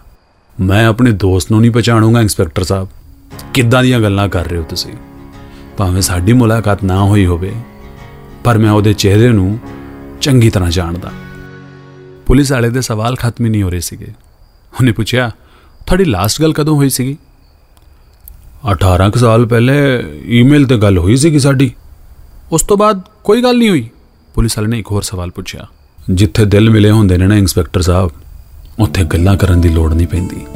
ਮੈਂ 0.60 0.86
ਆਪਣੇ 0.86 1.12
ਦੋਸਤ 1.12 1.50
ਨੂੰ 1.50 1.60
ਨਹੀਂ 1.60 1.70
ਪਛਾਣੂਗਾ, 1.70 2.20
ਇੰਸਪੈਕਟਰ 2.20 2.64
ਸਾਹਿਬ। 2.64 2.88
ਕਿੱਦਾਂ 3.54 3.82
ਦੀਆਂ 3.82 4.00
ਗੱਲਾਂ 4.00 4.28
ਕਰ 4.28 4.48
ਰਹੇ 4.48 4.58
ਹੋ 4.58 4.62
ਤੁਸੀਂ? 4.62 4.92
ਭਾਵੇਂ 5.76 6.02
ਸਾਡੀ 6.02 6.32
ਮੁਲਾਕਾਤ 6.32 6.84
ਨਾ 6.84 7.04
ਹੋਈ 7.04 7.26
ਹੋਵੇ, 7.26 7.52
ਪਰ 8.44 8.58
ਮੈਂ 8.58 8.70
ਉਹਦੇ 8.70 8.92
ਚਿਹਰੇ 8.92 9.28
ਨੂੰ 9.28 9.58
ਚੰਗੀ 10.20 10.50
ਤਰ੍ਹਾਂ 10.50 10.70
ਜਾਣਦਾ। 10.70 11.10
ਪੁਲਿਸ 12.26 12.52
ਵਾਲੇ 12.52 12.70
ਦੇ 12.70 12.80
ਸਵਾਲ 12.80 13.16
ਖਤਮ 13.16 13.44
ਹੀ 13.44 13.50
ਨਹੀਂ 13.50 13.62
ਹੋ 13.62 13.70
ਰਹੇ 13.70 13.80
ਸੀਗੇ। 13.80 14.06
ਉਹਨੇ 14.74 14.92
ਪੁੱਛਿਆ, 14.92 15.30
ਤੁਹਾਡੀ 15.86 16.04
ਲਾਸਟ 16.04 16.42
ਗੱਲ 16.42 16.52
ਕਦੋਂ 16.52 16.76
ਹੋਈ 16.76 16.88
ਸੀਗੀ? 16.88 17.16
18 18.70 19.10
ਕੁ 19.10 19.18
ਸਾਲ 19.18 19.46
ਪਹਿਲੇ 19.46 20.04
ਈਮੇਲ 20.26 20.66
ਤੇ 20.66 20.76
ਗੱਲ 20.76 20.98
ਹੋਈ 20.98 21.16
ਸੀਗੀ 21.16 21.38
ਸਾਡੀ। 21.38 21.72
ਉਸ 22.52 22.62
ਤੋਂ 22.62 22.76
ਬਾਅਦ 22.76 23.00
ਕੋਈ 23.24 23.42
ਗੱਲ 23.42 23.58
ਨਹੀਂ 23.58 23.70
ਹੋਈ। 23.70 23.90
ਪੁਲਿਸ 24.34 24.58
ਵਾਲੇ 24.58 24.68
ਨੇ 24.68 24.78
ਇੱਕ 24.78 24.90
ਹੋਰ 24.90 25.02
ਸਵਾਲ 25.02 25.30
ਪੁੱਛਿਆ। 25.30 25.66
ਜਿੱਥੇ 26.10 26.44
ਦਿਲ 26.44 26.70
ਮਿਲੇ 26.70 26.90
ਹੁੰਦੇ 26.90 27.18
ਨੇ 27.18 27.26
ਨਾ 27.26 27.36
ਇੰਸਪੈਕਟਰ 27.36 27.82
ਸਾਹਿਬ, 27.82 28.10
ਉੱਥੇ 28.78 29.04
ਗੱਲਾਂ 29.04 29.36
ਕਰਨ 29.36 29.60
ਦੀ 29.60 29.68
ਲੋੜ 29.68 29.94
ਨਹੀਂ 29.94 30.06
ਪੈਂਦੀ। 30.06 30.46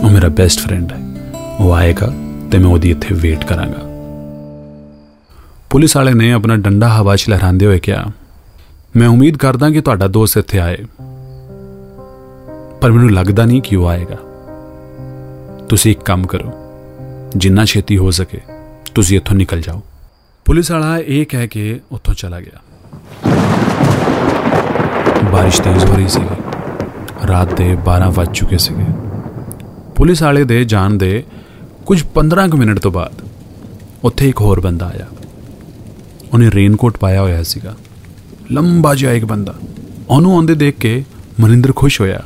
ਉਹ 0.00 0.10
ਮੇਰਾ 0.10 0.28
ਬੈਸਟ 0.28 0.60
ਫਰੈਂਡ 0.60 0.92
ਹੈ। 0.92 1.11
ਉਹ 1.60 1.72
ਆਏਗਾ 1.74 2.12
ਤੇ 2.50 2.58
ਮੈਂ 2.58 2.70
ਉਹਦੀ 2.70 2.90
ਇੱਥੇ 2.90 3.14
ਵੇਟ 3.14 3.44
ਕਰਾਂਗਾ। 3.44 3.80
ਪੁਲਿਸ 5.70 5.96
ਵਾਲੇ 5.96 6.12
ਨੇ 6.14 6.32
ਆਪਣਾ 6.32 6.56
ਡੰਡਾ 6.56 6.88
ਹਵਾ 6.88 7.16
'ਚ 7.16 7.28
ਲਹਿਰਾਉਂਦੇ 7.28 7.66
ਹੋਏ 7.66 7.78
ਕਿਹਾ, 7.78 8.04
ਮੈਂ 8.96 9.08
ਉਮੀਦ 9.08 9.36
ਕਰਦਾ 9.36 9.70
ਕਿ 9.70 9.80
ਤੁਹਾਡਾ 9.80 10.06
ਦੋਸਤ 10.08 10.38
ਇੱਥੇ 10.38 10.58
ਆਏ। 10.58 10.76
ਪਰ 12.80 12.92
ਮੈਨੂੰ 12.92 13.10
ਲੱਗਦਾ 13.10 13.44
ਨਹੀਂ 13.44 13.62
ਕਿ 13.62 13.76
ਉਹ 13.76 13.88
ਆਏਗਾ। 13.88 14.16
ਤੁਸੀਂ 15.68 15.90
ਇੱਕ 15.90 16.02
ਕੰਮ 16.02 16.26
ਕਰੋ, 16.26 16.52
ਜਿੰਨਾ 17.36 17.64
ਛੇਤੀ 17.64 17.98
ਹੋ 17.98 18.10
ਸਕੇ, 18.10 18.40
ਤੁਸੀਂ 18.94 19.16
ਇੱਥੋਂ 19.16 19.36
ਨਿਕਲ 19.36 19.60
ਜਾਓ। 19.60 19.82
ਪੁਲਿਸ 20.44 20.70
ਵਾਲਾ 20.70 20.98
ਇਹ 20.98 21.26
ਕਹਿ 21.26 21.48
ਕੇ 21.48 21.80
ਉੱਥੋਂ 21.92 22.14
ਚਲਾ 22.14 22.40
ਗਿਆ। 22.40 22.60
ਬਾਰਿਸ਼ 25.32 25.60
ਤੇਜ਼ 25.62 25.84
ਹੋ 25.86 25.96
ਰਹੀ 25.96 26.08
ਸੀ 26.08 26.20
ਰਾਤ 27.28 27.54
ਦੇ 27.54 27.74
12 27.84 28.10
ਵੱਜ 28.10 28.28
ਚੁੱਕੇ 28.34 28.58
ਸੀਗੇ। 28.58 28.84
ਪੁਲਿਸ 29.96 30.22
ਵਾਲੇ 30.22 30.44
ਦੇ 30.44 30.64
ਜਾਣ 30.64 30.90
ਦੇ 30.90 31.24
ਕੁਝ 31.92 32.04
15 32.14 32.48
ਕੁ 32.50 32.56
ਮਿੰਟ 32.56 32.78
ਤੋਂ 32.78 32.92
ਬਾਅਦ 32.92 33.28
ਉੱਥੇ 34.04 34.28
ਇੱਕ 34.28 34.40
ਹੋਰ 34.40 34.60
ਬੰਦਾ 34.60 34.86
ਆਇਆ। 34.86 35.06
ਉਹਨੇ 36.32 36.50
ਰੇਨਕੋਟ 36.50 36.96
ਪਾਇਆ 36.96 37.20
ਹੋਇਆ 37.20 37.42
ਸੀਗਾ। 37.42 37.76
ਲੰਬਾ 38.50 38.94
ਜਿਹਾ 38.94 39.12
ਇੱਕ 39.12 39.24
ਬੰਦਾ। 39.24 39.54
ਉਹਨੂੰ 40.08 40.34
ਆਉਂਦੇ 40.34 40.54
ਦੇਖ 40.54 40.76
ਕੇ 40.76 41.04
ਮਨਿੰਦਰ 41.40 41.72
ਖੁਸ਼ 41.76 42.00
ਹੋਇਆ 42.00 42.22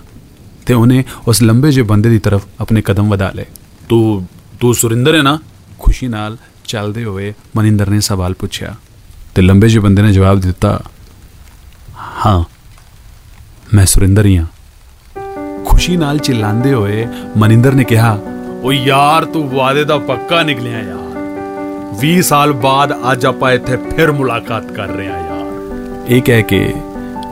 ਤੇ 0.66 0.74
ਉਹਨੇ 0.74 1.04
ਉਸ 1.28 1.42
ਲੰਬੇ 1.42 1.72
ਜਿਹੇ 1.72 1.84
ਬੰਦੇ 1.84 2.10
ਦੀ 2.10 2.18
ਤਰਫ 2.18 2.44
ਆਪਣੇ 2.60 2.82
ਕਦਮ 2.82 3.08
ਵਧਾ 3.08 3.32
ਲਏ। 3.34 3.44
ਤੂੰ 3.88 4.26
ਤੂੰ 4.60 4.74
ਸੁਰਿੰਦਰ 4.74 5.14
ਹੈ 5.14 5.22
ਨਾ? 5.22 5.38
ਖੁਸ਼ੀ 5.78 6.08
ਨਾਲ 6.08 6.36
ਚੱਲਦੇ 6.64 7.04
ਹੋਏ 7.04 7.34
ਮਨਿੰਦਰ 7.56 7.90
ਨੇ 7.90 8.00
ਸਵਾਲ 8.00 8.34
ਪੁੱਛਿਆ 8.34 8.74
ਤੇ 9.34 9.42
ਲੰਬੇ 9.42 9.68
ਜਿਹੇ 9.68 9.82
ਬੰਦੇ 9.82 10.02
ਨੇ 10.02 10.12
ਜਵਾਬ 10.12 10.40
ਦਿੱਤਾ, 10.40 10.80
ਹਾਂ, 12.26 12.44
ਮੈਂ 13.74 13.86
ਸੁਰਿੰਦਰ 13.86 14.26
ਹੀ 14.26 14.38
ਹਾਂ। 14.38 14.46
ਖੁਸ਼ੀ 15.64 15.96
ਨਾਲ 15.96 16.18
ਚਿল্লাਉਂਦੇ 16.18 16.74
ਹੋਏ 16.74 17.06
ਮਨਿੰਦਰ 17.36 17.72
ਨੇ 17.72 17.84
ਕਿਹਾ 17.84 18.18
ਓ 18.62 18.72
ਯਾਰ, 18.72 19.24
ਤੂੰ 19.24 19.48
ਵਾਅਦੇ 19.50 19.84
ਦਾ 19.84 19.98
ਪੱਕਾ 19.98 20.42
ਨਿਕਲਿਆ 20.42 20.78
ਯਾਰ। 20.78 21.98
20 22.00 22.22
ਸਾਲ 22.22 22.52
ਬਾਅਦ 22.52 22.92
ਅੱਜ 23.12 23.26
ਆਪਾਂ 23.26 23.52
ਇੱਥੇ 23.52 23.76
ਫਿਰ 23.76 24.12
ਮੁਲਾਕਾਤ 24.12 24.72
ਕਰ 24.72 24.86
ਰਹੇ 24.86 25.08
ਹਾਂ 25.08 25.18
ਯਾਰ। 25.18 26.06
ਇਹ 26.08 26.22
ਕਹਿ 26.22 26.42
ਕੇ 26.42 26.74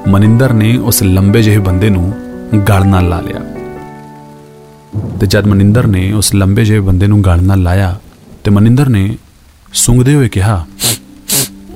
ਮਨਿੰਦਰ 0.08 0.52
ਨੇ 0.52 0.76
ਉਸ 0.76 1.02
ਲੰਬੇ 1.02 1.42
ਜਿਹੇ 1.42 1.58
ਬੰਦੇ 1.58 1.90
ਨੂੰ 1.90 2.12
ਗਲ 2.68 2.86
ਨਾਲ 2.86 3.08
ਲਾ 3.08 3.20
ਲਿਆ। 3.20 3.40
ਤੇ 5.20 5.26
ਜਦ 5.26 5.46
ਮਨਿੰਦਰ 5.46 5.86
ਨੇ 5.86 6.12
ਉਸ 6.12 6.34
ਲੰਬੇ 6.34 6.64
ਜਿਹੇ 6.64 6.80
ਬੰਦੇ 6.80 7.06
ਨੂੰ 7.06 7.22
ਗਲ 7.24 7.42
ਨਾਲ 7.42 7.62
ਲਾਇਆ, 7.62 7.98
ਤੇ 8.44 8.50
ਮਨਿੰਦਰ 8.50 8.88
ਨੇ 8.88 9.16
ਸੁੰਘਦੇ 9.72 10.14
ਹੋਏ 10.14 10.28
ਕਿਹਾ, 10.28 10.66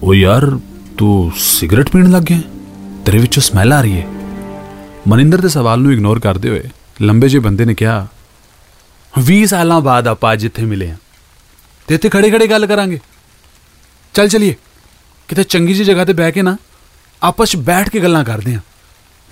ਓ 0.03 0.15
ਯਾਰ, 0.15 0.59
ਤੂੰ 0.99 1.31
ਸਿਗਰਟ 1.37 1.91
ਪੀਣ 1.91 2.11
ਲੱਗ 2.11 2.23
ਗਿਆ? 2.23 2.41
ਤੇਰੇ 3.05 3.19
ਵਿੱਚੋਂ 3.19 3.43
ਸਮੈਲ 3.43 3.73
ਆ 3.73 3.81
ਰਹੀ 3.81 3.99
ਹੈ 3.99 4.07
ਮਨਿੰਦਰ 5.09 5.41
ਦੇ 5.41 5.49
ਸਵਾਲ 5.49 5.81
ਨੂੰ 5.81 5.93
ਇਗਨੋਰ 5.93 6.21
ਕਰਦੇ 6.21 6.49
ਹੋਏ 6.49 6.63
ਲੰਬੇ 7.03 7.29
ਜਿਹੇ 7.29 7.43
ਬੰਦੇ 7.43 7.65
ਨੇ 7.65 7.75
ਕਿਹਾ 7.75 8.07
20 9.31 9.45
ਸਾਲਾਂ 9.45 9.81
ਬਾਅਦ 9.81 10.09
ਆਪਾਂ 10.09 10.33
ਅੱਜ 10.33 10.45
ਇੱਥੇ 10.45 10.63
ਮਿਲੇ 10.63 10.91
ਹਾਂ। 10.91 10.97
ਤੇ 11.87 11.95
ਇੱਥੇ 11.95 12.09
ਖੜੇ 12.09 12.31
ਖੜੇ 12.31 12.47
ਗੱਲ 12.47 12.67
ਕਰਾਂਗੇ। 12.67 13.01
ਚੱਲ 14.15 14.29
ਚਲੀਏ। 14.29 14.55
ਕਿਤੇ 15.29 15.43
ਚੰਗੀ 15.43 15.75
ਜੀ 15.75 15.85
ਜਗ੍ਹਾ 15.85 16.05
ਤੇ 16.05 16.13
ਬਹਿ 16.13 16.33
ਕੇ 16.33 16.43
ਨਾ 16.43 16.57
ਆਪਸ 17.23 17.55
ਵਿੱਚ 17.55 17.67
ਬੈਠ 17.67 17.89
ਕੇ 17.89 18.01
ਗੱਲਾਂ 18.01 18.25
ਕਰਦੇ 18.25 18.55
ਆਂ 18.55 18.61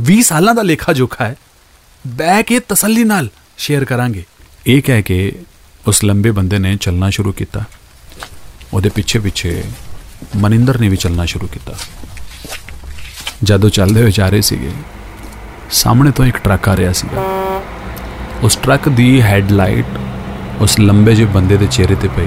20 0.02 0.20
ਸਾਲਾਂ 0.20 0.54
ਦਾ 0.54 0.62
ਲੇਖਾ 0.62 0.92
ਜੋਖਾ 0.92 1.24
ਹੈ। 1.24 1.36
ਬਹਿ 2.06 2.42
ਕੇ 2.42 2.60
ਤਸੱਲੀ 2.60 3.04
ਨਾਲ 3.04 3.28
ਸ਼ੇਅਰ 3.58 3.84
ਕਰਾਂਗੇ। 3.84 4.24
ਇਹ 4.66 4.82
ਕਹਿ 4.82 5.02
ਕੇ 5.02 5.38
ਉਸ 5.86 6.04
ਲੰਬੇ 6.04 6.30
ਬੰਦੇ 6.30 6.58
ਨੇ 6.58 6.76
ਚੱਲਣਾ 6.76 7.10
ਸ਼ੁਰੂ 7.10 7.32
ਕੀਤਾ। 7.32 7.64
ਉਹਦੇ 8.72 8.88
ਪਿੱਛੇ 8.88 9.18
ਪਿੱਛੇ 9.18 9.64
ਮਨਿੰਦਰ 10.36 10.80
ਨੇ 10.80 10.88
ਵੀ 10.88 10.96
ਚੱਲਣਾ 10.96 11.24
ਸ਼ੁਰੂ 11.24 11.46
ਕੀਤਾ। 11.46 11.74
ਜਦੋਂ 13.42 13.70
ਚੱਲਦੇ 13.70 14.02
ਹੋਏ 14.02 14.10
ਜਾ 14.10 14.28
ਰਹੇ 14.28 14.40
ਸੀਗੇ, 14.40 14.70
ਸਾਹਮਣੇ 15.70 16.10
ਤੋਂ 16.10 16.24
ਇੱਕ 16.24 16.36
ਟਰੱਕ 16.36 16.68
ਆ 16.68 16.76
ਰਿਹਾ 16.76 16.92
ਸੀਗਾ। 16.92 17.45
ਉਸ 18.42 18.56
ਟਰੱਕ 18.56 18.88
ਦੀ 18.88 19.22
ਹੈਡਲਾਈਟ 19.22 19.86
ਉਸ 20.60 20.78
ਲੰਬੇ 20.80 21.14
ਜਿਹੇ 21.14 21.28
ਬੰਦੇ 21.28 21.56
ਦੇ 21.56 21.66
ਚਿਹਰੇ 21.70 21.94
ਤੇ 21.94 22.08
ਪਈ 22.16 22.26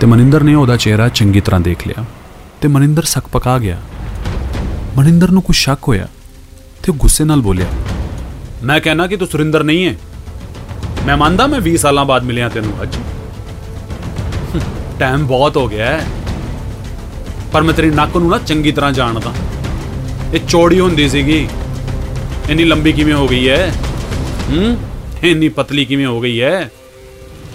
ਤੇ 0.00 0.06
ਮਨਿੰਦਰ 0.06 0.42
ਨੇ 0.42 0.54
ਉਹਦਾ 0.54 0.76
ਚਿਹਰਾ 0.76 1.08
ਚੰਗੀ 1.08 1.40
ਤਰ੍ਹਾਂ 1.40 1.60
ਦੇਖ 1.60 1.86
ਲਿਆ 1.86 2.04
ਤੇ 2.60 2.68
ਮਨਿੰਦਰ 2.68 3.02
ਸਕਪਕਾ 3.02 3.58
ਗਿਆ। 3.58 3.76
ਮਨਿੰਦਰ 4.96 5.30
ਨੂੰ 5.30 5.42
ਕੁਝ 5.42 5.56
ਸ਼ੱਕ 5.56 5.88
ਹੋਇਆ 5.88 6.06
ਤੇ 6.82 6.92
ਉਹ 6.92 6.96
ਗੁੱਸੇ 6.96 7.24
ਨਾਲ 7.24 7.40
ਬੋਲਿਆ, 7.40 7.66
ਮੈਂ 8.62 8.80
ਕਹਿਣਾ 8.80 9.06
ਕਿ 9.06 9.16
ਤੂੰ 9.16 9.28
ਸੁਰਿੰਦਰ 9.28 9.64
ਨਹੀਂ 9.64 9.86
ਹੈ। 9.86 9.94
ਮੈਂ 11.06 11.16
ਮੰਨਦਾ 11.16 11.46
ਮੈਂ 11.46 11.60
20 11.60 11.76
ਸਾਲਾਂ 11.76 12.04
ਬਾਅਦ 12.04 12.24
ਮਿਲਿਆ 12.24 12.48
ਤੈਨੂੰ 12.48 12.82
ਅੱਜ। 12.82 12.96
ਟਾਈਮ 15.00 15.26
ਬਹੁਤ 15.26 15.56
ਹੋ 15.56 15.66
ਗਿਆ 15.68 15.86
ਹੈ। 15.86 16.06
ਪਰ 17.52 17.62
ਮੈਂ 17.62 17.74
ਤੇਰੀ 17.74 17.90
ਨੱਕ 17.90 18.16
ਨੂੰ 18.16 18.30
ਨਾ 18.30 18.38
ਚੰਗੀ 18.38 18.72
ਤਰ੍ਹਾਂ 18.72 18.92
ਜਾਣਦਾ। 18.92 19.32
ਇਹ 20.34 20.40
ਚੌੜੀ 20.48 20.80
ਹੁੰਦੀ 20.80 21.08
ਸੀਗੀ। 21.08 21.48
ਇੰਨੀ 22.50 22.64
ਲੰਬੀ 22.64 22.92
ਕਿਵੇਂ 22.92 23.14
ਹੋ 23.14 23.28
ਗਈ 23.28 23.48
ਹੈ? 23.48 23.72
ਹੂੰ? 24.50 24.76
ਇੰਨੀ 25.22 25.48
ਪਤਲੀ 25.48 25.84
ਕਿਵੇਂ 25.84 26.06
ਹੋ 26.06 26.20
ਗਈ 26.20 26.40
ਹੈ 26.42 26.70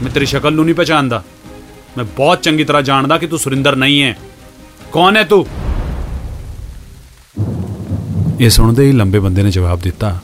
ਮੈਂ 0.03 0.12
ਤੇਰੀ 0.12 0.25
ਸ਼ਕਲ 0.25 0.53
ਨੂੰ 0.53 0.65
ਨਹੀਂ 0.65 0.75
ਪਛਾਣਦਾ। 0.75 1.24
ਮੈਂ 1.98 2.05
ਬਹੁਤ 2.05 2.41
ਚੰਗੀ 2.41 2.63
ਤਰ੍ਹਾਂ 2.63 2.82
ਜਾਣਦਾ 2.82 3.17
ਕਿ 3.17 3.27
ਤੂੰ 3.27 3.39
ਸੁਰਿੰਦਰ 3.39 3.75
ਨਹੀਂ 3.75 4.03
ਹੈ 4.03 4.17
ਕੌਣ 4.91 5.17
ਹੈ 5.17 5.24
ਤੂੰ? 5.24 5.46
ਇਹ 8.41 8.50
ਸੁਣਦੇ 8.50 8.88
ਹੀ 8.88 8.91
ਲੰਬੇ 8.91 9.20
ਬੰਦੇ 9.20 9.43
ਨੇ 9.43 9.51
ਜਵਾਬ 9.51 9.79
ਦਿੱਤਾ। 9.79 10.20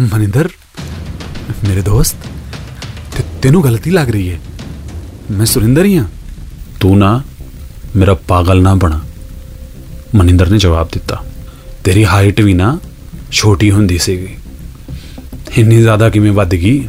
ਮਨਿੰਦਰ, 0.00 0.48
ਮੇਰੇ 1.68 1.82
ਦੋਸਤ, 1.82 2.16
ਤੇ 3.16 3.24
ਤੈਨੂੰ 3.42 3.64
ਗਲਤੀ 3.64 3.90
ਲੱਗ 3.90 4.10
ਰਹੀ 4.10 4.30
ਹੈ 4.30 4.40
ਮੈਂ 5.30 5.46
ਸੁਰਿੰਦਰ 5.46 5.84
ਹੀ 5.84 5.96
ਹਾਂ 5.96 6.08
ਤੂੰ 6.80 6.98
ਨਾ 6.98 7.22
ਮੇਰਾ 7.96 8.14
ਪਾਗਲ 8.14 8.62
ਨਾ 8.62 8.74
ਬਣਾ। 8.74 9.00
ਮਨਿੰਦਰ 10.14 10.50
ਨੇ 10.50 10.58
ਜਵਾਬ 10.58 10.88
ਦਿੱਤਾ। 10.92 11.24
ਤੇਰੀ 11.84 12.04
ਹਾਈਟ 12.04 12.40
ਵੀ 12.40 12.54
ਨਾ 12.54 12.78
ਛੋਟੀ 13.32 13.70
ਹੁੰਦੀ 13.70 13.98
ਸੀਗੀ। 13.98 14.36
ਇੰਨੀ 15.56 15.80
ਜ਼ਿਆਦਾ 15.82 16.08
ਕਿਵੇਂ 16.10 16.32
ਵੱਧ 16.32 16.50
ਗਈ? 16.50 16.88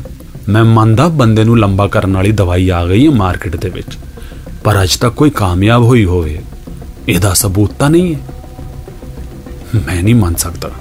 ਮੈਂ 0.50 0.64
ਮੰਨਦਾ 0.64 1.08
ਬੰਦੇ 1.08 1.44
ਨੂੰ 1.44 1.58
ਲੰਬਾ 1.60 1.88
ਕਰਨ 1.88 2.14
ਵਾਲੀ 2.14 2.32
ਦਵਾਈ 2.32 2.70
ਆ 2.70 2.86
ਗਈ 2.86 3.06
ਹੈ 3.06 3.12
ਮਾਰਕੀਟ 3.12 3.56
ਦੇ 3.56 3.70
ਵਿੱਚ। 3.70 3.98
ਪਰ 4.64 4.82
ਅਜ 4.84 4.96
ਤੱਕ 4.96 5.14
ਕੋਈ 5.14 5.30
ਕਾਮਯਾਬ 5.30 5.84
ਹੋਈ 5.84 6.06
ਹੋਵੇ, 6.06 6.42
ਇਹਦਾ 7.08 7.34
ਸਬੂਤ 7.34 7.74
ਤਾਂ 7.74 7.90
ਨਹੀਂ 7.90 8.16
ਹੈ। 8.16 8.20
ਮੈਂ 9.76 10.04
ਨਹੀਂ 10.04 10.16
ਮੰਨ 10.16 10.36
ਸਕਦਾ 10.36 10.72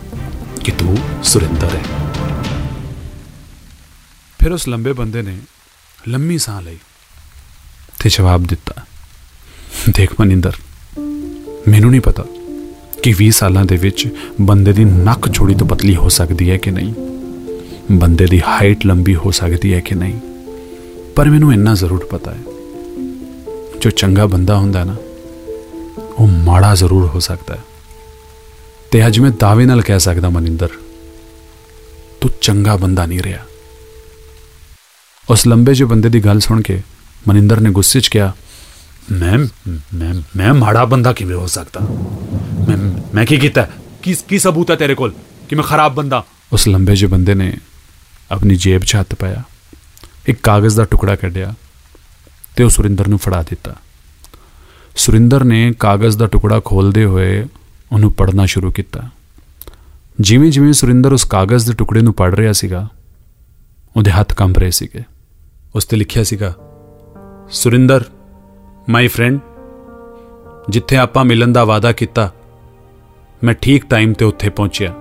ਕਿ 0.65 0.73
ਤੂੰ 0.73 0.97
ਸੁਰਿੰਦਰ 1.23 1.77
ਹੈ। 1.77 1.83
ਫਿਰ 4.41 4.53
ਉਸ 4.53 4.69
ਲੰਬੇ 4.69 4.93
ਬੰਦੇ 4.93 5.23
ਨੇ 5.23 5.37
ਲੰਮੀ 6.09 6.39
ਸਾਹ 6.39 6.61
ਲਈ 6.63 6.77
ਤੇ 8.03 8.11
ਜਵਾਬ 8.11 8.43
ਦਿੱਤਾ, 8.43 8.75
ਦੇਖ 9.91 10.11
ਮਨਿੰਦਰ, 10.21 10.53
ਮੈਨੂੰ 11.69 11.91
ਨਹੀਂ 11.91 12.01
ਪਤਾ 12.01 12.25
ਕਿ 13.03 13.13
20 13.13 13.31
ਸਾਲਾਂ 13.31 13.65
ਦੇ 13.65 13.77
ਵਿੱਚ 13.77 14.09
ਬੰਦੇ 14.41 14.73
ਦੀ 14.73 14.85
ਨੱਕ 14.85 15.33
ਛੋੜੀ 15.35 15.55
ਤੋਂ 15.55 15.67
ਪਤਲੀ 15.67 15.97
ਹੋ 15.97 16.09
ਸਕਦੀ 16.09 16.51
ਹੈ 16.51 16.57
ਕਿ 16.57 16.71
ਨਹੀਂ। 16.71 16.95
ਬੰਦੇ 17.93 18.27
ਦੀ 18.27 18.43
ਹਾਈਟ 18.43 18.87
ਲੰਬੀ 18.87 19.15
ਹੋ 19.15 19.31
ਸਕਦੀ 19.31 19.75
ਹੈ 19.75 19.81
ਕਿ 19.81 19.95
ਨਹੀਂ? 19.95 20.21
ਪਰ 21.17 21.31
ਮੈਨੂੰ 21.31 21.53
ਇੰਨਾ 21.53 21.75
ਜ਼ਰੂਰ 21.75 22.05
ਪਤਾ 22.05 22.31
ਹੈ। 22.31 22.39
ਜੋ 23.81 23.91
ਚੰਗਾ 23.91 24.27
ਬੰਦਾ 24.27 24.59
ਹੁੰਦਾ 24.59 24.85
ਨਾ, 24.85 24.97
ਉਹ 26.19 26.29
ਮਾੜਾ 26.29 26.75
ਜ਼ਰੂਰ 26.75 27.07
ਹੋ 27.07 27.21
ਸਕਦਾ 27.21 27.55
ਹੈ। 27.55 27.61
ਤੇ 28.91 29.07
ਅੱਜ 29.07 29.19
ਮੈਂ 29.19 29.31
ਦਾਅਵੇ 29.31 29.65
ਨਾਲ 29.65 29.83
ਕਹਿ 29.83 30.01
ਸਕਦਾ, 30.01 30.29
ਮਨਿੰਦਰ, 30.29 30.69
ਤੂੰ 32.21 32.31
ਚੰਗਾ 32.41 32.77
ਬੰਦਾ 32.77 33.07
ਨਹੀਂ 33.07 33.23
ਰਿਹਾ। 33.23 33.39
ਉਸ 35.31 35.47
ਲੰਬੇ 35.47 35.75
ਜਿਹੇ 35.75 35.89
ਬੰਦੇ 35.89 36.09
ਦੀ 36.09 36.21
ਗੱਲ 36.21 36.41
ਸੁਣ 36.41 36.63
ਕੇ 36.63 36.83
ਮਨਿੰਦਰ 37.29 37.61
ਨੇ 37.61 37.71
ਗੁੱਸੇ 37.71 38.01
'ਚ 38.01 38.09
ਕਿਹਾ, 38.09 38.33
ਮੈਂ 39.13 39.39
ਮੈਂ 39.95 40.15
ਮੈਂ 40.37 40.55
ਮਾੜਾ 40.55 40.85
ਬੰਦਾ 40.85 41.13
ਕਿਵੇਂ 41.13 41.37
ਹੋ 41.37 41.47
ਸਕਦਾ? 41.47 41.81
ਮੈਂ 42.69 42.77
ਮੈਂ 43.15 43.27
ਕੀ 43.27 43.37
ਕੀਤਾ? 43.37 43.69
ਕੀ 44.03 44.17
ਕੀ 44.29 44.39
ਸਬੂਤ 44.39 44.71
ਹੈ 44.71 44.77
ਤੇਰੇ 44.77 44.95
ਕੋਲ 44.95 45.13
ਕਿ 45.49 45.57
ਮੈਂ 45.57 45.65
ਖਰਾਬ 45.65 45.95
ਬੰਦਾ? 45.95 46.25
ਉਸ 46.53 46.69
ਲੰਬੇ 46.69 46.97
ਜਿਹੇ 46.97 47.11
ਬੰਦੇ 47.11 47.35
ਨੇ 47.35 47.57
ਆਪਣੀ 48.35 48.57
ਜੇਬ 48.57 48.83
'ਚ 48.83 48.97
ਹੱਥ 48.97 49.15
ਪਾਇਆ, 49.15 49.43
ਇੱਕ 50.27 50.41
ਕਾਗਜ਼ 50.43 50.77
ਦਾ 50.77 50.85
ਟੁਕੜਾ 50.85 51.17
ਕੱਢਿਆ 51.17 51.55
ਤੇ 52.57 52.65
ਉਹ 52.65 52.71
ਸੁਰਿੰਦਰ 52.71 53.09
ਨੂੰ 53.09 53.19
ਫੜਾ 53.19 53.43
ਦਿੱਤਾ। 53.43 53.75
ਸੁਰਿੰਦਰ 54.97 55.45
ਨੇ 55.45 55.73
ਕਾਗਜ਼ 55.79 56.19
ਦਾ 56.19 56.27
ਟੁਕੜਾ 56.27 56.61
ਖੋਲਦੇ 56.65 57.05
ਹੋਏ 57.05 57.45
ਉਹਨੂੰ 57.93 58.13
ਪੜ੍ਹਨਾ 58.13 58.47
ਸ਼ੁਰੂ 58.47 58.71
ਕੀਤਾ। 58.73 59.09
ਜਿਵੇਂ 60.21 60.51
ਜਿਵੇਂ 60.51 60.73
ਸੁਰਿੰਦਰ 60.73 61.13
ਉਸ 61.13 61.25
ਕਾਗਜ਼ 61.25 61.67
ਦੇ 61.67 61.73
ਟੁਕੜੇ 61.73 62.01
ਨੂੰ 62.01 62.15
ਪੜ੍ਹ 62.15 62.37
ਰਿਹਾ 62.37 62.53
ਸੀਗਾ, 62.53 62.87
ਉਹਦੇ 63.97 64.11
ਹੱਥ 64.11 64.35
ਕੰਬ 64.35 64.59
ਰਹੇ 64.59 64.71
ਸੀਗੇ। 64.71 65.03
ਉਸ 65.75 65.85
ਤੇ 65.85 65.97
ਲਿਖਿਆ 65.97 66.23
ਸੀਗਾ, 66.23 66.53
ਸੁਰਿੰਦਰ 67.53 68.05
ਮਾਈ 68.91 69.09
ਫਰੈਂਡ 69.09 69.39
ਜਿੱਥੇ 70.71 70.97
ਆਪਾਂ 70.97 71.25
ਮਿਲਣ 71.25 71.53
ਦਾ 71.53 71.65
ਵਾਅਦਾ 71.65 71.93
ਕੀਤਾ, 71.93 72.31
ਮੈਂ 73.45 73.55
ਠੀਕ 73.55 73.87
ਟਾਈਮ 73.87 74.13
ਤੇ 74.13 74.25
ਉੱਥੇ 74.25 74.51
ਪਹੁੰਚਿਆ 74.51 74.95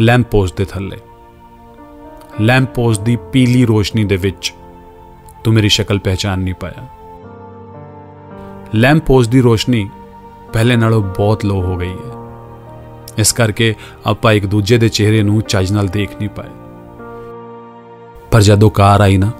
ਲੈਂਪ 0.00 0.30
ਪੋਸਟ 0.30 0.56
ਦੇ 0.56 0.64
ਥੱਲੇ। 0.64 0.98
ਲੈਂਪ 2.40 2.74
ਪੋਸਟ 2.74 3.00
ਦੀ 3.00 3.16
ਪੀਲੀ 3.16 3.66
ਰੋਸ਼ਨੀ 3.66 4.04
ਦੇ 4.04 4.16
ਵਿੱਚ 4.16 4.54
ਤੂੰ 5.44 5.54
ਮੇਰੀ 5.54 5.68
ਸ਼ਕਲ 5.68 5.98
ਪਹਿਚਾਨ 5.98 6.38
ਨਹੀਂ 6.38 6.54
ਪਾਇਆ। 6.54 6.86
ਲੈਂਪ 8.74 9.06
ਪੋਸਟ 9.06 9.30
ਦੀ 9.30 9.40
ਰੋਸ਼ਨੀ 9.40 9.90
ਪਹਿਲੇ 10.52 10.76
ਨਾਲੋਂ 10.76 11.02
ਬਹੁਤ 11.02 11.44
ਲੋ 11.44 11.62
ਹੋ 11.62 11.76
ਗਈ 11.76 11.90
ਹੈ। 11.90 12.12
ਇਸ 13.18 13.32
ਕਰਕੇ 13.32 13.74
ਆਪਾਂ 14.06 14.32
ਇੱਕ 14.32 14.46
ਦੂਜੇ 14.46 14.78
ਦੇ 14.78 14.88
ਚਿਹਰੇ 14.88 15.22
ਨੂੰ 15.22 15.42
ਚੱਜ 15.42 15.72
ਨਾਲ 15.72 15.86
ਦੇਖ 15.86 16.16
ਨਹੀਂ 16.18 16.28
ਪਾਏ। 16.28 16.50
ਪਰ 18.30 18.42
ਜਦੋਂ 18.42 18.70
ਕਾਰ 18.70 19.00
ਆਈ 19.00 19.16
ਨਾ, 19.16 19.30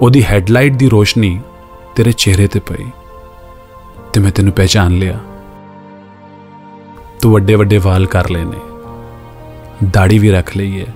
ਉਹਦੀ 0.00 0.24
ਹੈਡਲਾਈਟ 0.24 0.72
ਦੀ 0.72 0.88
ਰੋਸ਼ਨੀ 0.88 1.40
ਤੇਰੇ 1.94 2.12
ਚਿਹਰੇ 2.12 2.46
ਤੇ 2.46 2.60
ਪਈ 2.60 2.84
ਤੇ 4.12 4.20
ਮੈਂ 4.20 4.32
ਤੈਨੂੰ 4.32 4.52
ਪਹਿਚਾਨ 4.52 4.92
ਲਿਆ। 4.92 5.18
ਤੂੰ 7.20 7.32
ਵੱਡੇ 7.32 7.54
ਵੱਡੇ 7.54 7.78
ਵਾਲ 7.78 8.06
ਕਰ 8.06 8.30
ਲਏ 8.30 8.44
ਨੇ 8.44 8.60
ਦਾੜੀ 9.92 10.18
ਵੀ 10.18 10.30
ਰੱਖ 10.30 10.56
ਲਈ 10.56 10.80
ਹੈ। 10.80 10.86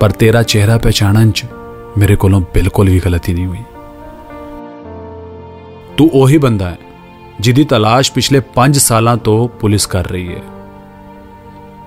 ਪਰ 0.00 0.10
ਤੇਰਾ 0.10 0.42
ਚਿਹਰਾ 0.42 0.78
ਪਹਿਚਾਣਨ 0.78 1.30
ਚ 1.30 1.44
ਮੇਰੇ 1.98 2.16
ਕੋਲੋਂ 2.16 2.40
ਬਿਲਕੁਲ 2.40 2.90
ਵੀ 2.90 2.98
ਗਲਤੀ 2.98 3.34
ਨਹੀਂ 3.34 3.46
ਹੋਈ। 3.46 3.58
ਤੂੰ 5.96 6.10
ਉਹੀ 6.14 6.38
ਬੰਦਾ 6.38 6.70
ਹੈ 6.70 6.78
ਜਿਹਦੀ 7.40 7.64
ਤਲਾਸ਼ 7.64 8.12
ਪਿਛਲੇ 8.12 8.40
5 8.54 8.78
ਸਾਲਾਂ 8.78 9.16
ਤੋਂ 9.16 9.48
ਪੁਲਿਸ 9.48 9.86
ਕਰ 9.86 10.06
ਰਹੀ 10.06 10.34
ਹੈ। 10.34 10.42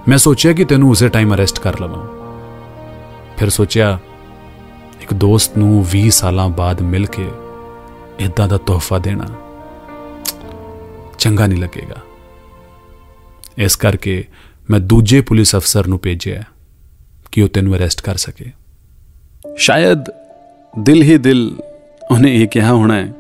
ਮੈਂ 0.08 0.18
ਸੋਚਿਆ 0.18 0.54
ਕਿ 0.54 0.66
ਤੈਨੂੰ 0.66 0.90
ਉਸੇ 0.90 1.10
ਟਾਈਮ 1.10 1.36
ਅਰੈਸਟ 1.36 1.60
ਕਰ 1.60 1.80
ਲਵਾਂ। 1.80 2.08
ਫਿਰ 3.38 3.50
ਸੋਚਿਆ, 3.50 4.00
ਇੱਕ 5.02 5.14
ਦੋਸਤ 5.14 5.58
ਨੂੰ 5.58 5.86
20 5.92 6.10
ਸਾਲਾਂ 6.10 6.50
ਬਾਅਦ 6.50 6.82
ਮਿਲ 6.82 7.06
ਕੇ 7.06 7.30
ਇਦਾਂ 8.20 8.48
ਦਾ 8.48 8.58
ਤੋਹਫਾ 8.58 9.00
ਦੇਣਾ 9.00 9.28
ਚੰਗਾ 11.20 11.48
ਨਹੀਂ 11.48 11.62
ਲੱਗੇਗਾ। 11.62 11.98
ਇਸ 13.58 13.76
ਕਰਕੇ 13.76 14.28
ਮੈਂ 14.70 14.80
ਦੂਜੇ 14.80 15.22
ਪੁਲਿਸ 15.22 15.56
ਅਫਸਰ 15.56 15.88
ਨੂੰ 15.88 16.00
ਭੇਜਿਆ। 16.04 16.44
ਕਿ 17.34 17.42
ਉਹ 17.42 17.48
ਤੈਨੂੰ 17.48 17.76
ਅਰੈਸਟ 17.76 18.02
ਕਰ 18.02 18.16
ਸਕੇ 18.18 18.52
ਸ਼ਾਇਦ 19.58 20.10
ਦਿਲ 20.74 21.02
ਹੀ 21.04 21.18
ਦਿਲ 21.18 21.40
ਉਹਨੇ 22.12 22.34
ਇਹ 22.36 22.48
ਕਿਹਾ 22.48 22.72
ਹੋਣਾ 22.72 22.96
ਹੈ 22.96 23.12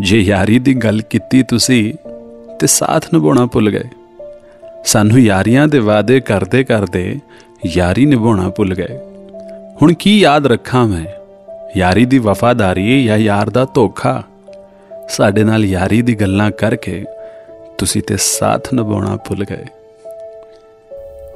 ਜੇ 0.00 0.18
ਯਾਰੀ 0.20 0.58
ਦੀ 0.58 0.74
ਗੱਲ 0.74 1.00
ਕੀਤੀ 1.10 1.42
ਤੁਸੀਂ 1.42 1.82
ਤੇ 2.60 2.66
ਸਾਥ 2.66 3.06
ਨਿਭਾਉਣਾ 3.14 3.44
ਭੁੱਲ 3.46 3.70
ਗਏ 3.70 3.88
ਸਾਨੂੰ 4.84 5.20
ਯਾਰੀਆਂ 5.20 5.66
ਦੇ 5.68 5.78
ਵਾਅਦੇ 5.78 6.20
ਕਰਦੇ 6.20 6.62
ਕਰਦੇ 6.64 7.04
ਯਾਰੀ 7.66 8.04
ਨਿਭਾਉਣਾ 8.06 8.48
ਭੁੱਲ 8.48 8.74
ਗਏ 8.74 8.98
ਹੁਣ 9.82 9.92
ਕੀ 9.94 10.18
ਯਾਦ 10.20 10.46
ਰੱਖਾਂ 10.46 10.86
ਮੈਂ 10.86 11.04
ਯਾਰੀ 11.76 12.04
ਦੀ 12.04 12.18
ਵਫਾਦਾਰੀ 12.18 13.04
ਜਾਂ 13.04 13.18
ਯਾਰ 13.18 13.50
ਦਾ 13.50 13.64
ਧੋਖਾ 13.74 14.22
ਸਾਡੇ 15.08 15.44
ਨਾਲ 15.44 15.64
ਯਾਰੀ 15.64 16.02
ਦੀ 16.02 16.14
ਗੱਲਾਂ 16.14 16.50
ਕਰਕੇ 16.50 17.04
ਤੁਸੀਂ 17.78 18.02
ਤੇ 18.02 18.16
ਸਾਥ 18.18 18.72
ਨਿਭਾਉਣਾ 18.74 19.16
ਭੁੱਲ 19.28 19.44
ਗਏ 19.44 19.64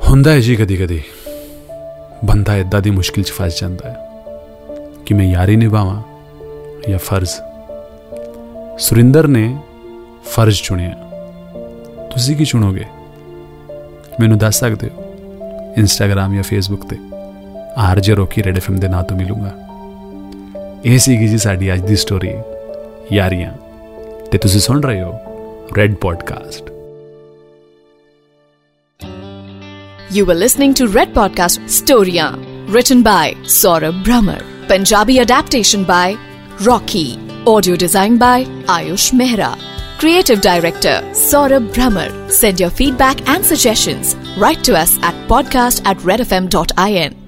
ਹੁੰਦਾ 0.08 0.32
ਹੈ 0.32 0.40
ਜੀ 0.40 0.56
ਕਦੀ 0.56 0.76
ਕਦੀ 0.76 1.02
ਬੰਦਾ 2.24 2.56
ਇਦਾਂ 2.56 2.82
ਦੀ 2.82 2.90
ਮੁਸ਼ਕਿਲ 2.90 3.24
'ਚ 3.24 3.30
ਫਸ 3.30 3.60
ਜਾਂਦਾ 3.60 3.90
ਹੈ 3.90 3.96
ਕਿ 5.06 5.14
ਮੈਂ 5.14 5.24
ਯਾਰੀ 5.24 5.56
ਨਿਭਾਵਾਂ 5.56 6.02
ਜਾਂ 6.88 6.98
ਫਰਜ਼। 6.98 7.30
ਸੁਰਿੰਦਰ 8.78 9.28
ਨੇ 9.28 9.58
ਫਰਜ਼ 10.24 10.62
ਚੁਣਿਆ। 10.62 10.94
ਤੁਸੀਂ 12.14 12.36
ਕੀ 12.36 12.44
ਚੁਣੋਗੇ? 12.44 12.84
ਮੈਨੂੰ 14.20 14.38
ਦੱਸ 14.38 14.58
ਸਕਦੇ 14.58 14.88
ਹੋ। 14.88 15.14
ਇੰਸਟਾਗ੍ਰam 15.78 16.34
ਜਾਂ 16.34 16.42
ਫੇਸਬੁੱਕ 16.42 16.86
ਤੇ 16.86 16.98
ਆਰਜੇ 17.76 18.14
ਰੋਕੀ 18.14 18.42
ਰੈਡ 18.42 18.56
ਐਫਐਮ 18.56 18.80
ਦੇ 18.80 18.88
ਨਾਂ 18.88 19.02
ਤੋਂ 19.02 19.16
ਮਿਲੂੰਗਾ। 19.16 19.54
ਇਹ 20.84 20.98
ਸੀਗੀ 20.98 21.28
ਜੀ 21.28 21.38
ਸਾਡੀ 21.38 21.74
ਅੱਜ 21.74 21.80
ਦੀ 21.80 21.96
ਸਟੋਰੀ 21.96 22.34
ਯਾਰੀਆਂ। 23.12 23.52
ਤੇ 24.30 24.38
ਤੁਸੀਂ 24.38 24.60
ਸੁਣ 24.60 24.82
ਰਹੇ 24.82 25.02
ਹੋ 25.02 25.14
red 25.76 25.94
podcast 25.94 26.71
You 30.12 30.26
were 30.26 30.34
listening 30.34 30.74
to 30.74 30.88
Red 30.88 31.14
Podcast 31.14 31.58
Storiyan, 31.74 32.70
written 32.70 33.02
by 33.02 33.32
Saurabh 33.44 34.04
Brahmer, 34.04 34.42
Punjabi 34.68 35.20
adaptation 35.20 35.84
by 35.84 36.18
Rocky. 36.60 37.16
Audio 37.46 37.76
design 37.76 38.18
by 38.18 38.44
Ayush 38.76 39.14
Mehra. 39.14 39.56
Creative 39.98 40.42
Director 40.42 41.00
Saurabh 41.12 41.72
Brahmer. 41.72 42.10
Send 42.30 42.60
your 42.60 42.68
feedback 42.68 43.26
and 43.26 43.42
suggestions. 43.42 44.14
Write 44.36 44.62
to 44.64 44.76
us 44.76 44.98
at 45.02 45.14
podcast 45.30 45.80
at 45.86 45.96
redfm.in. 46.10 47.21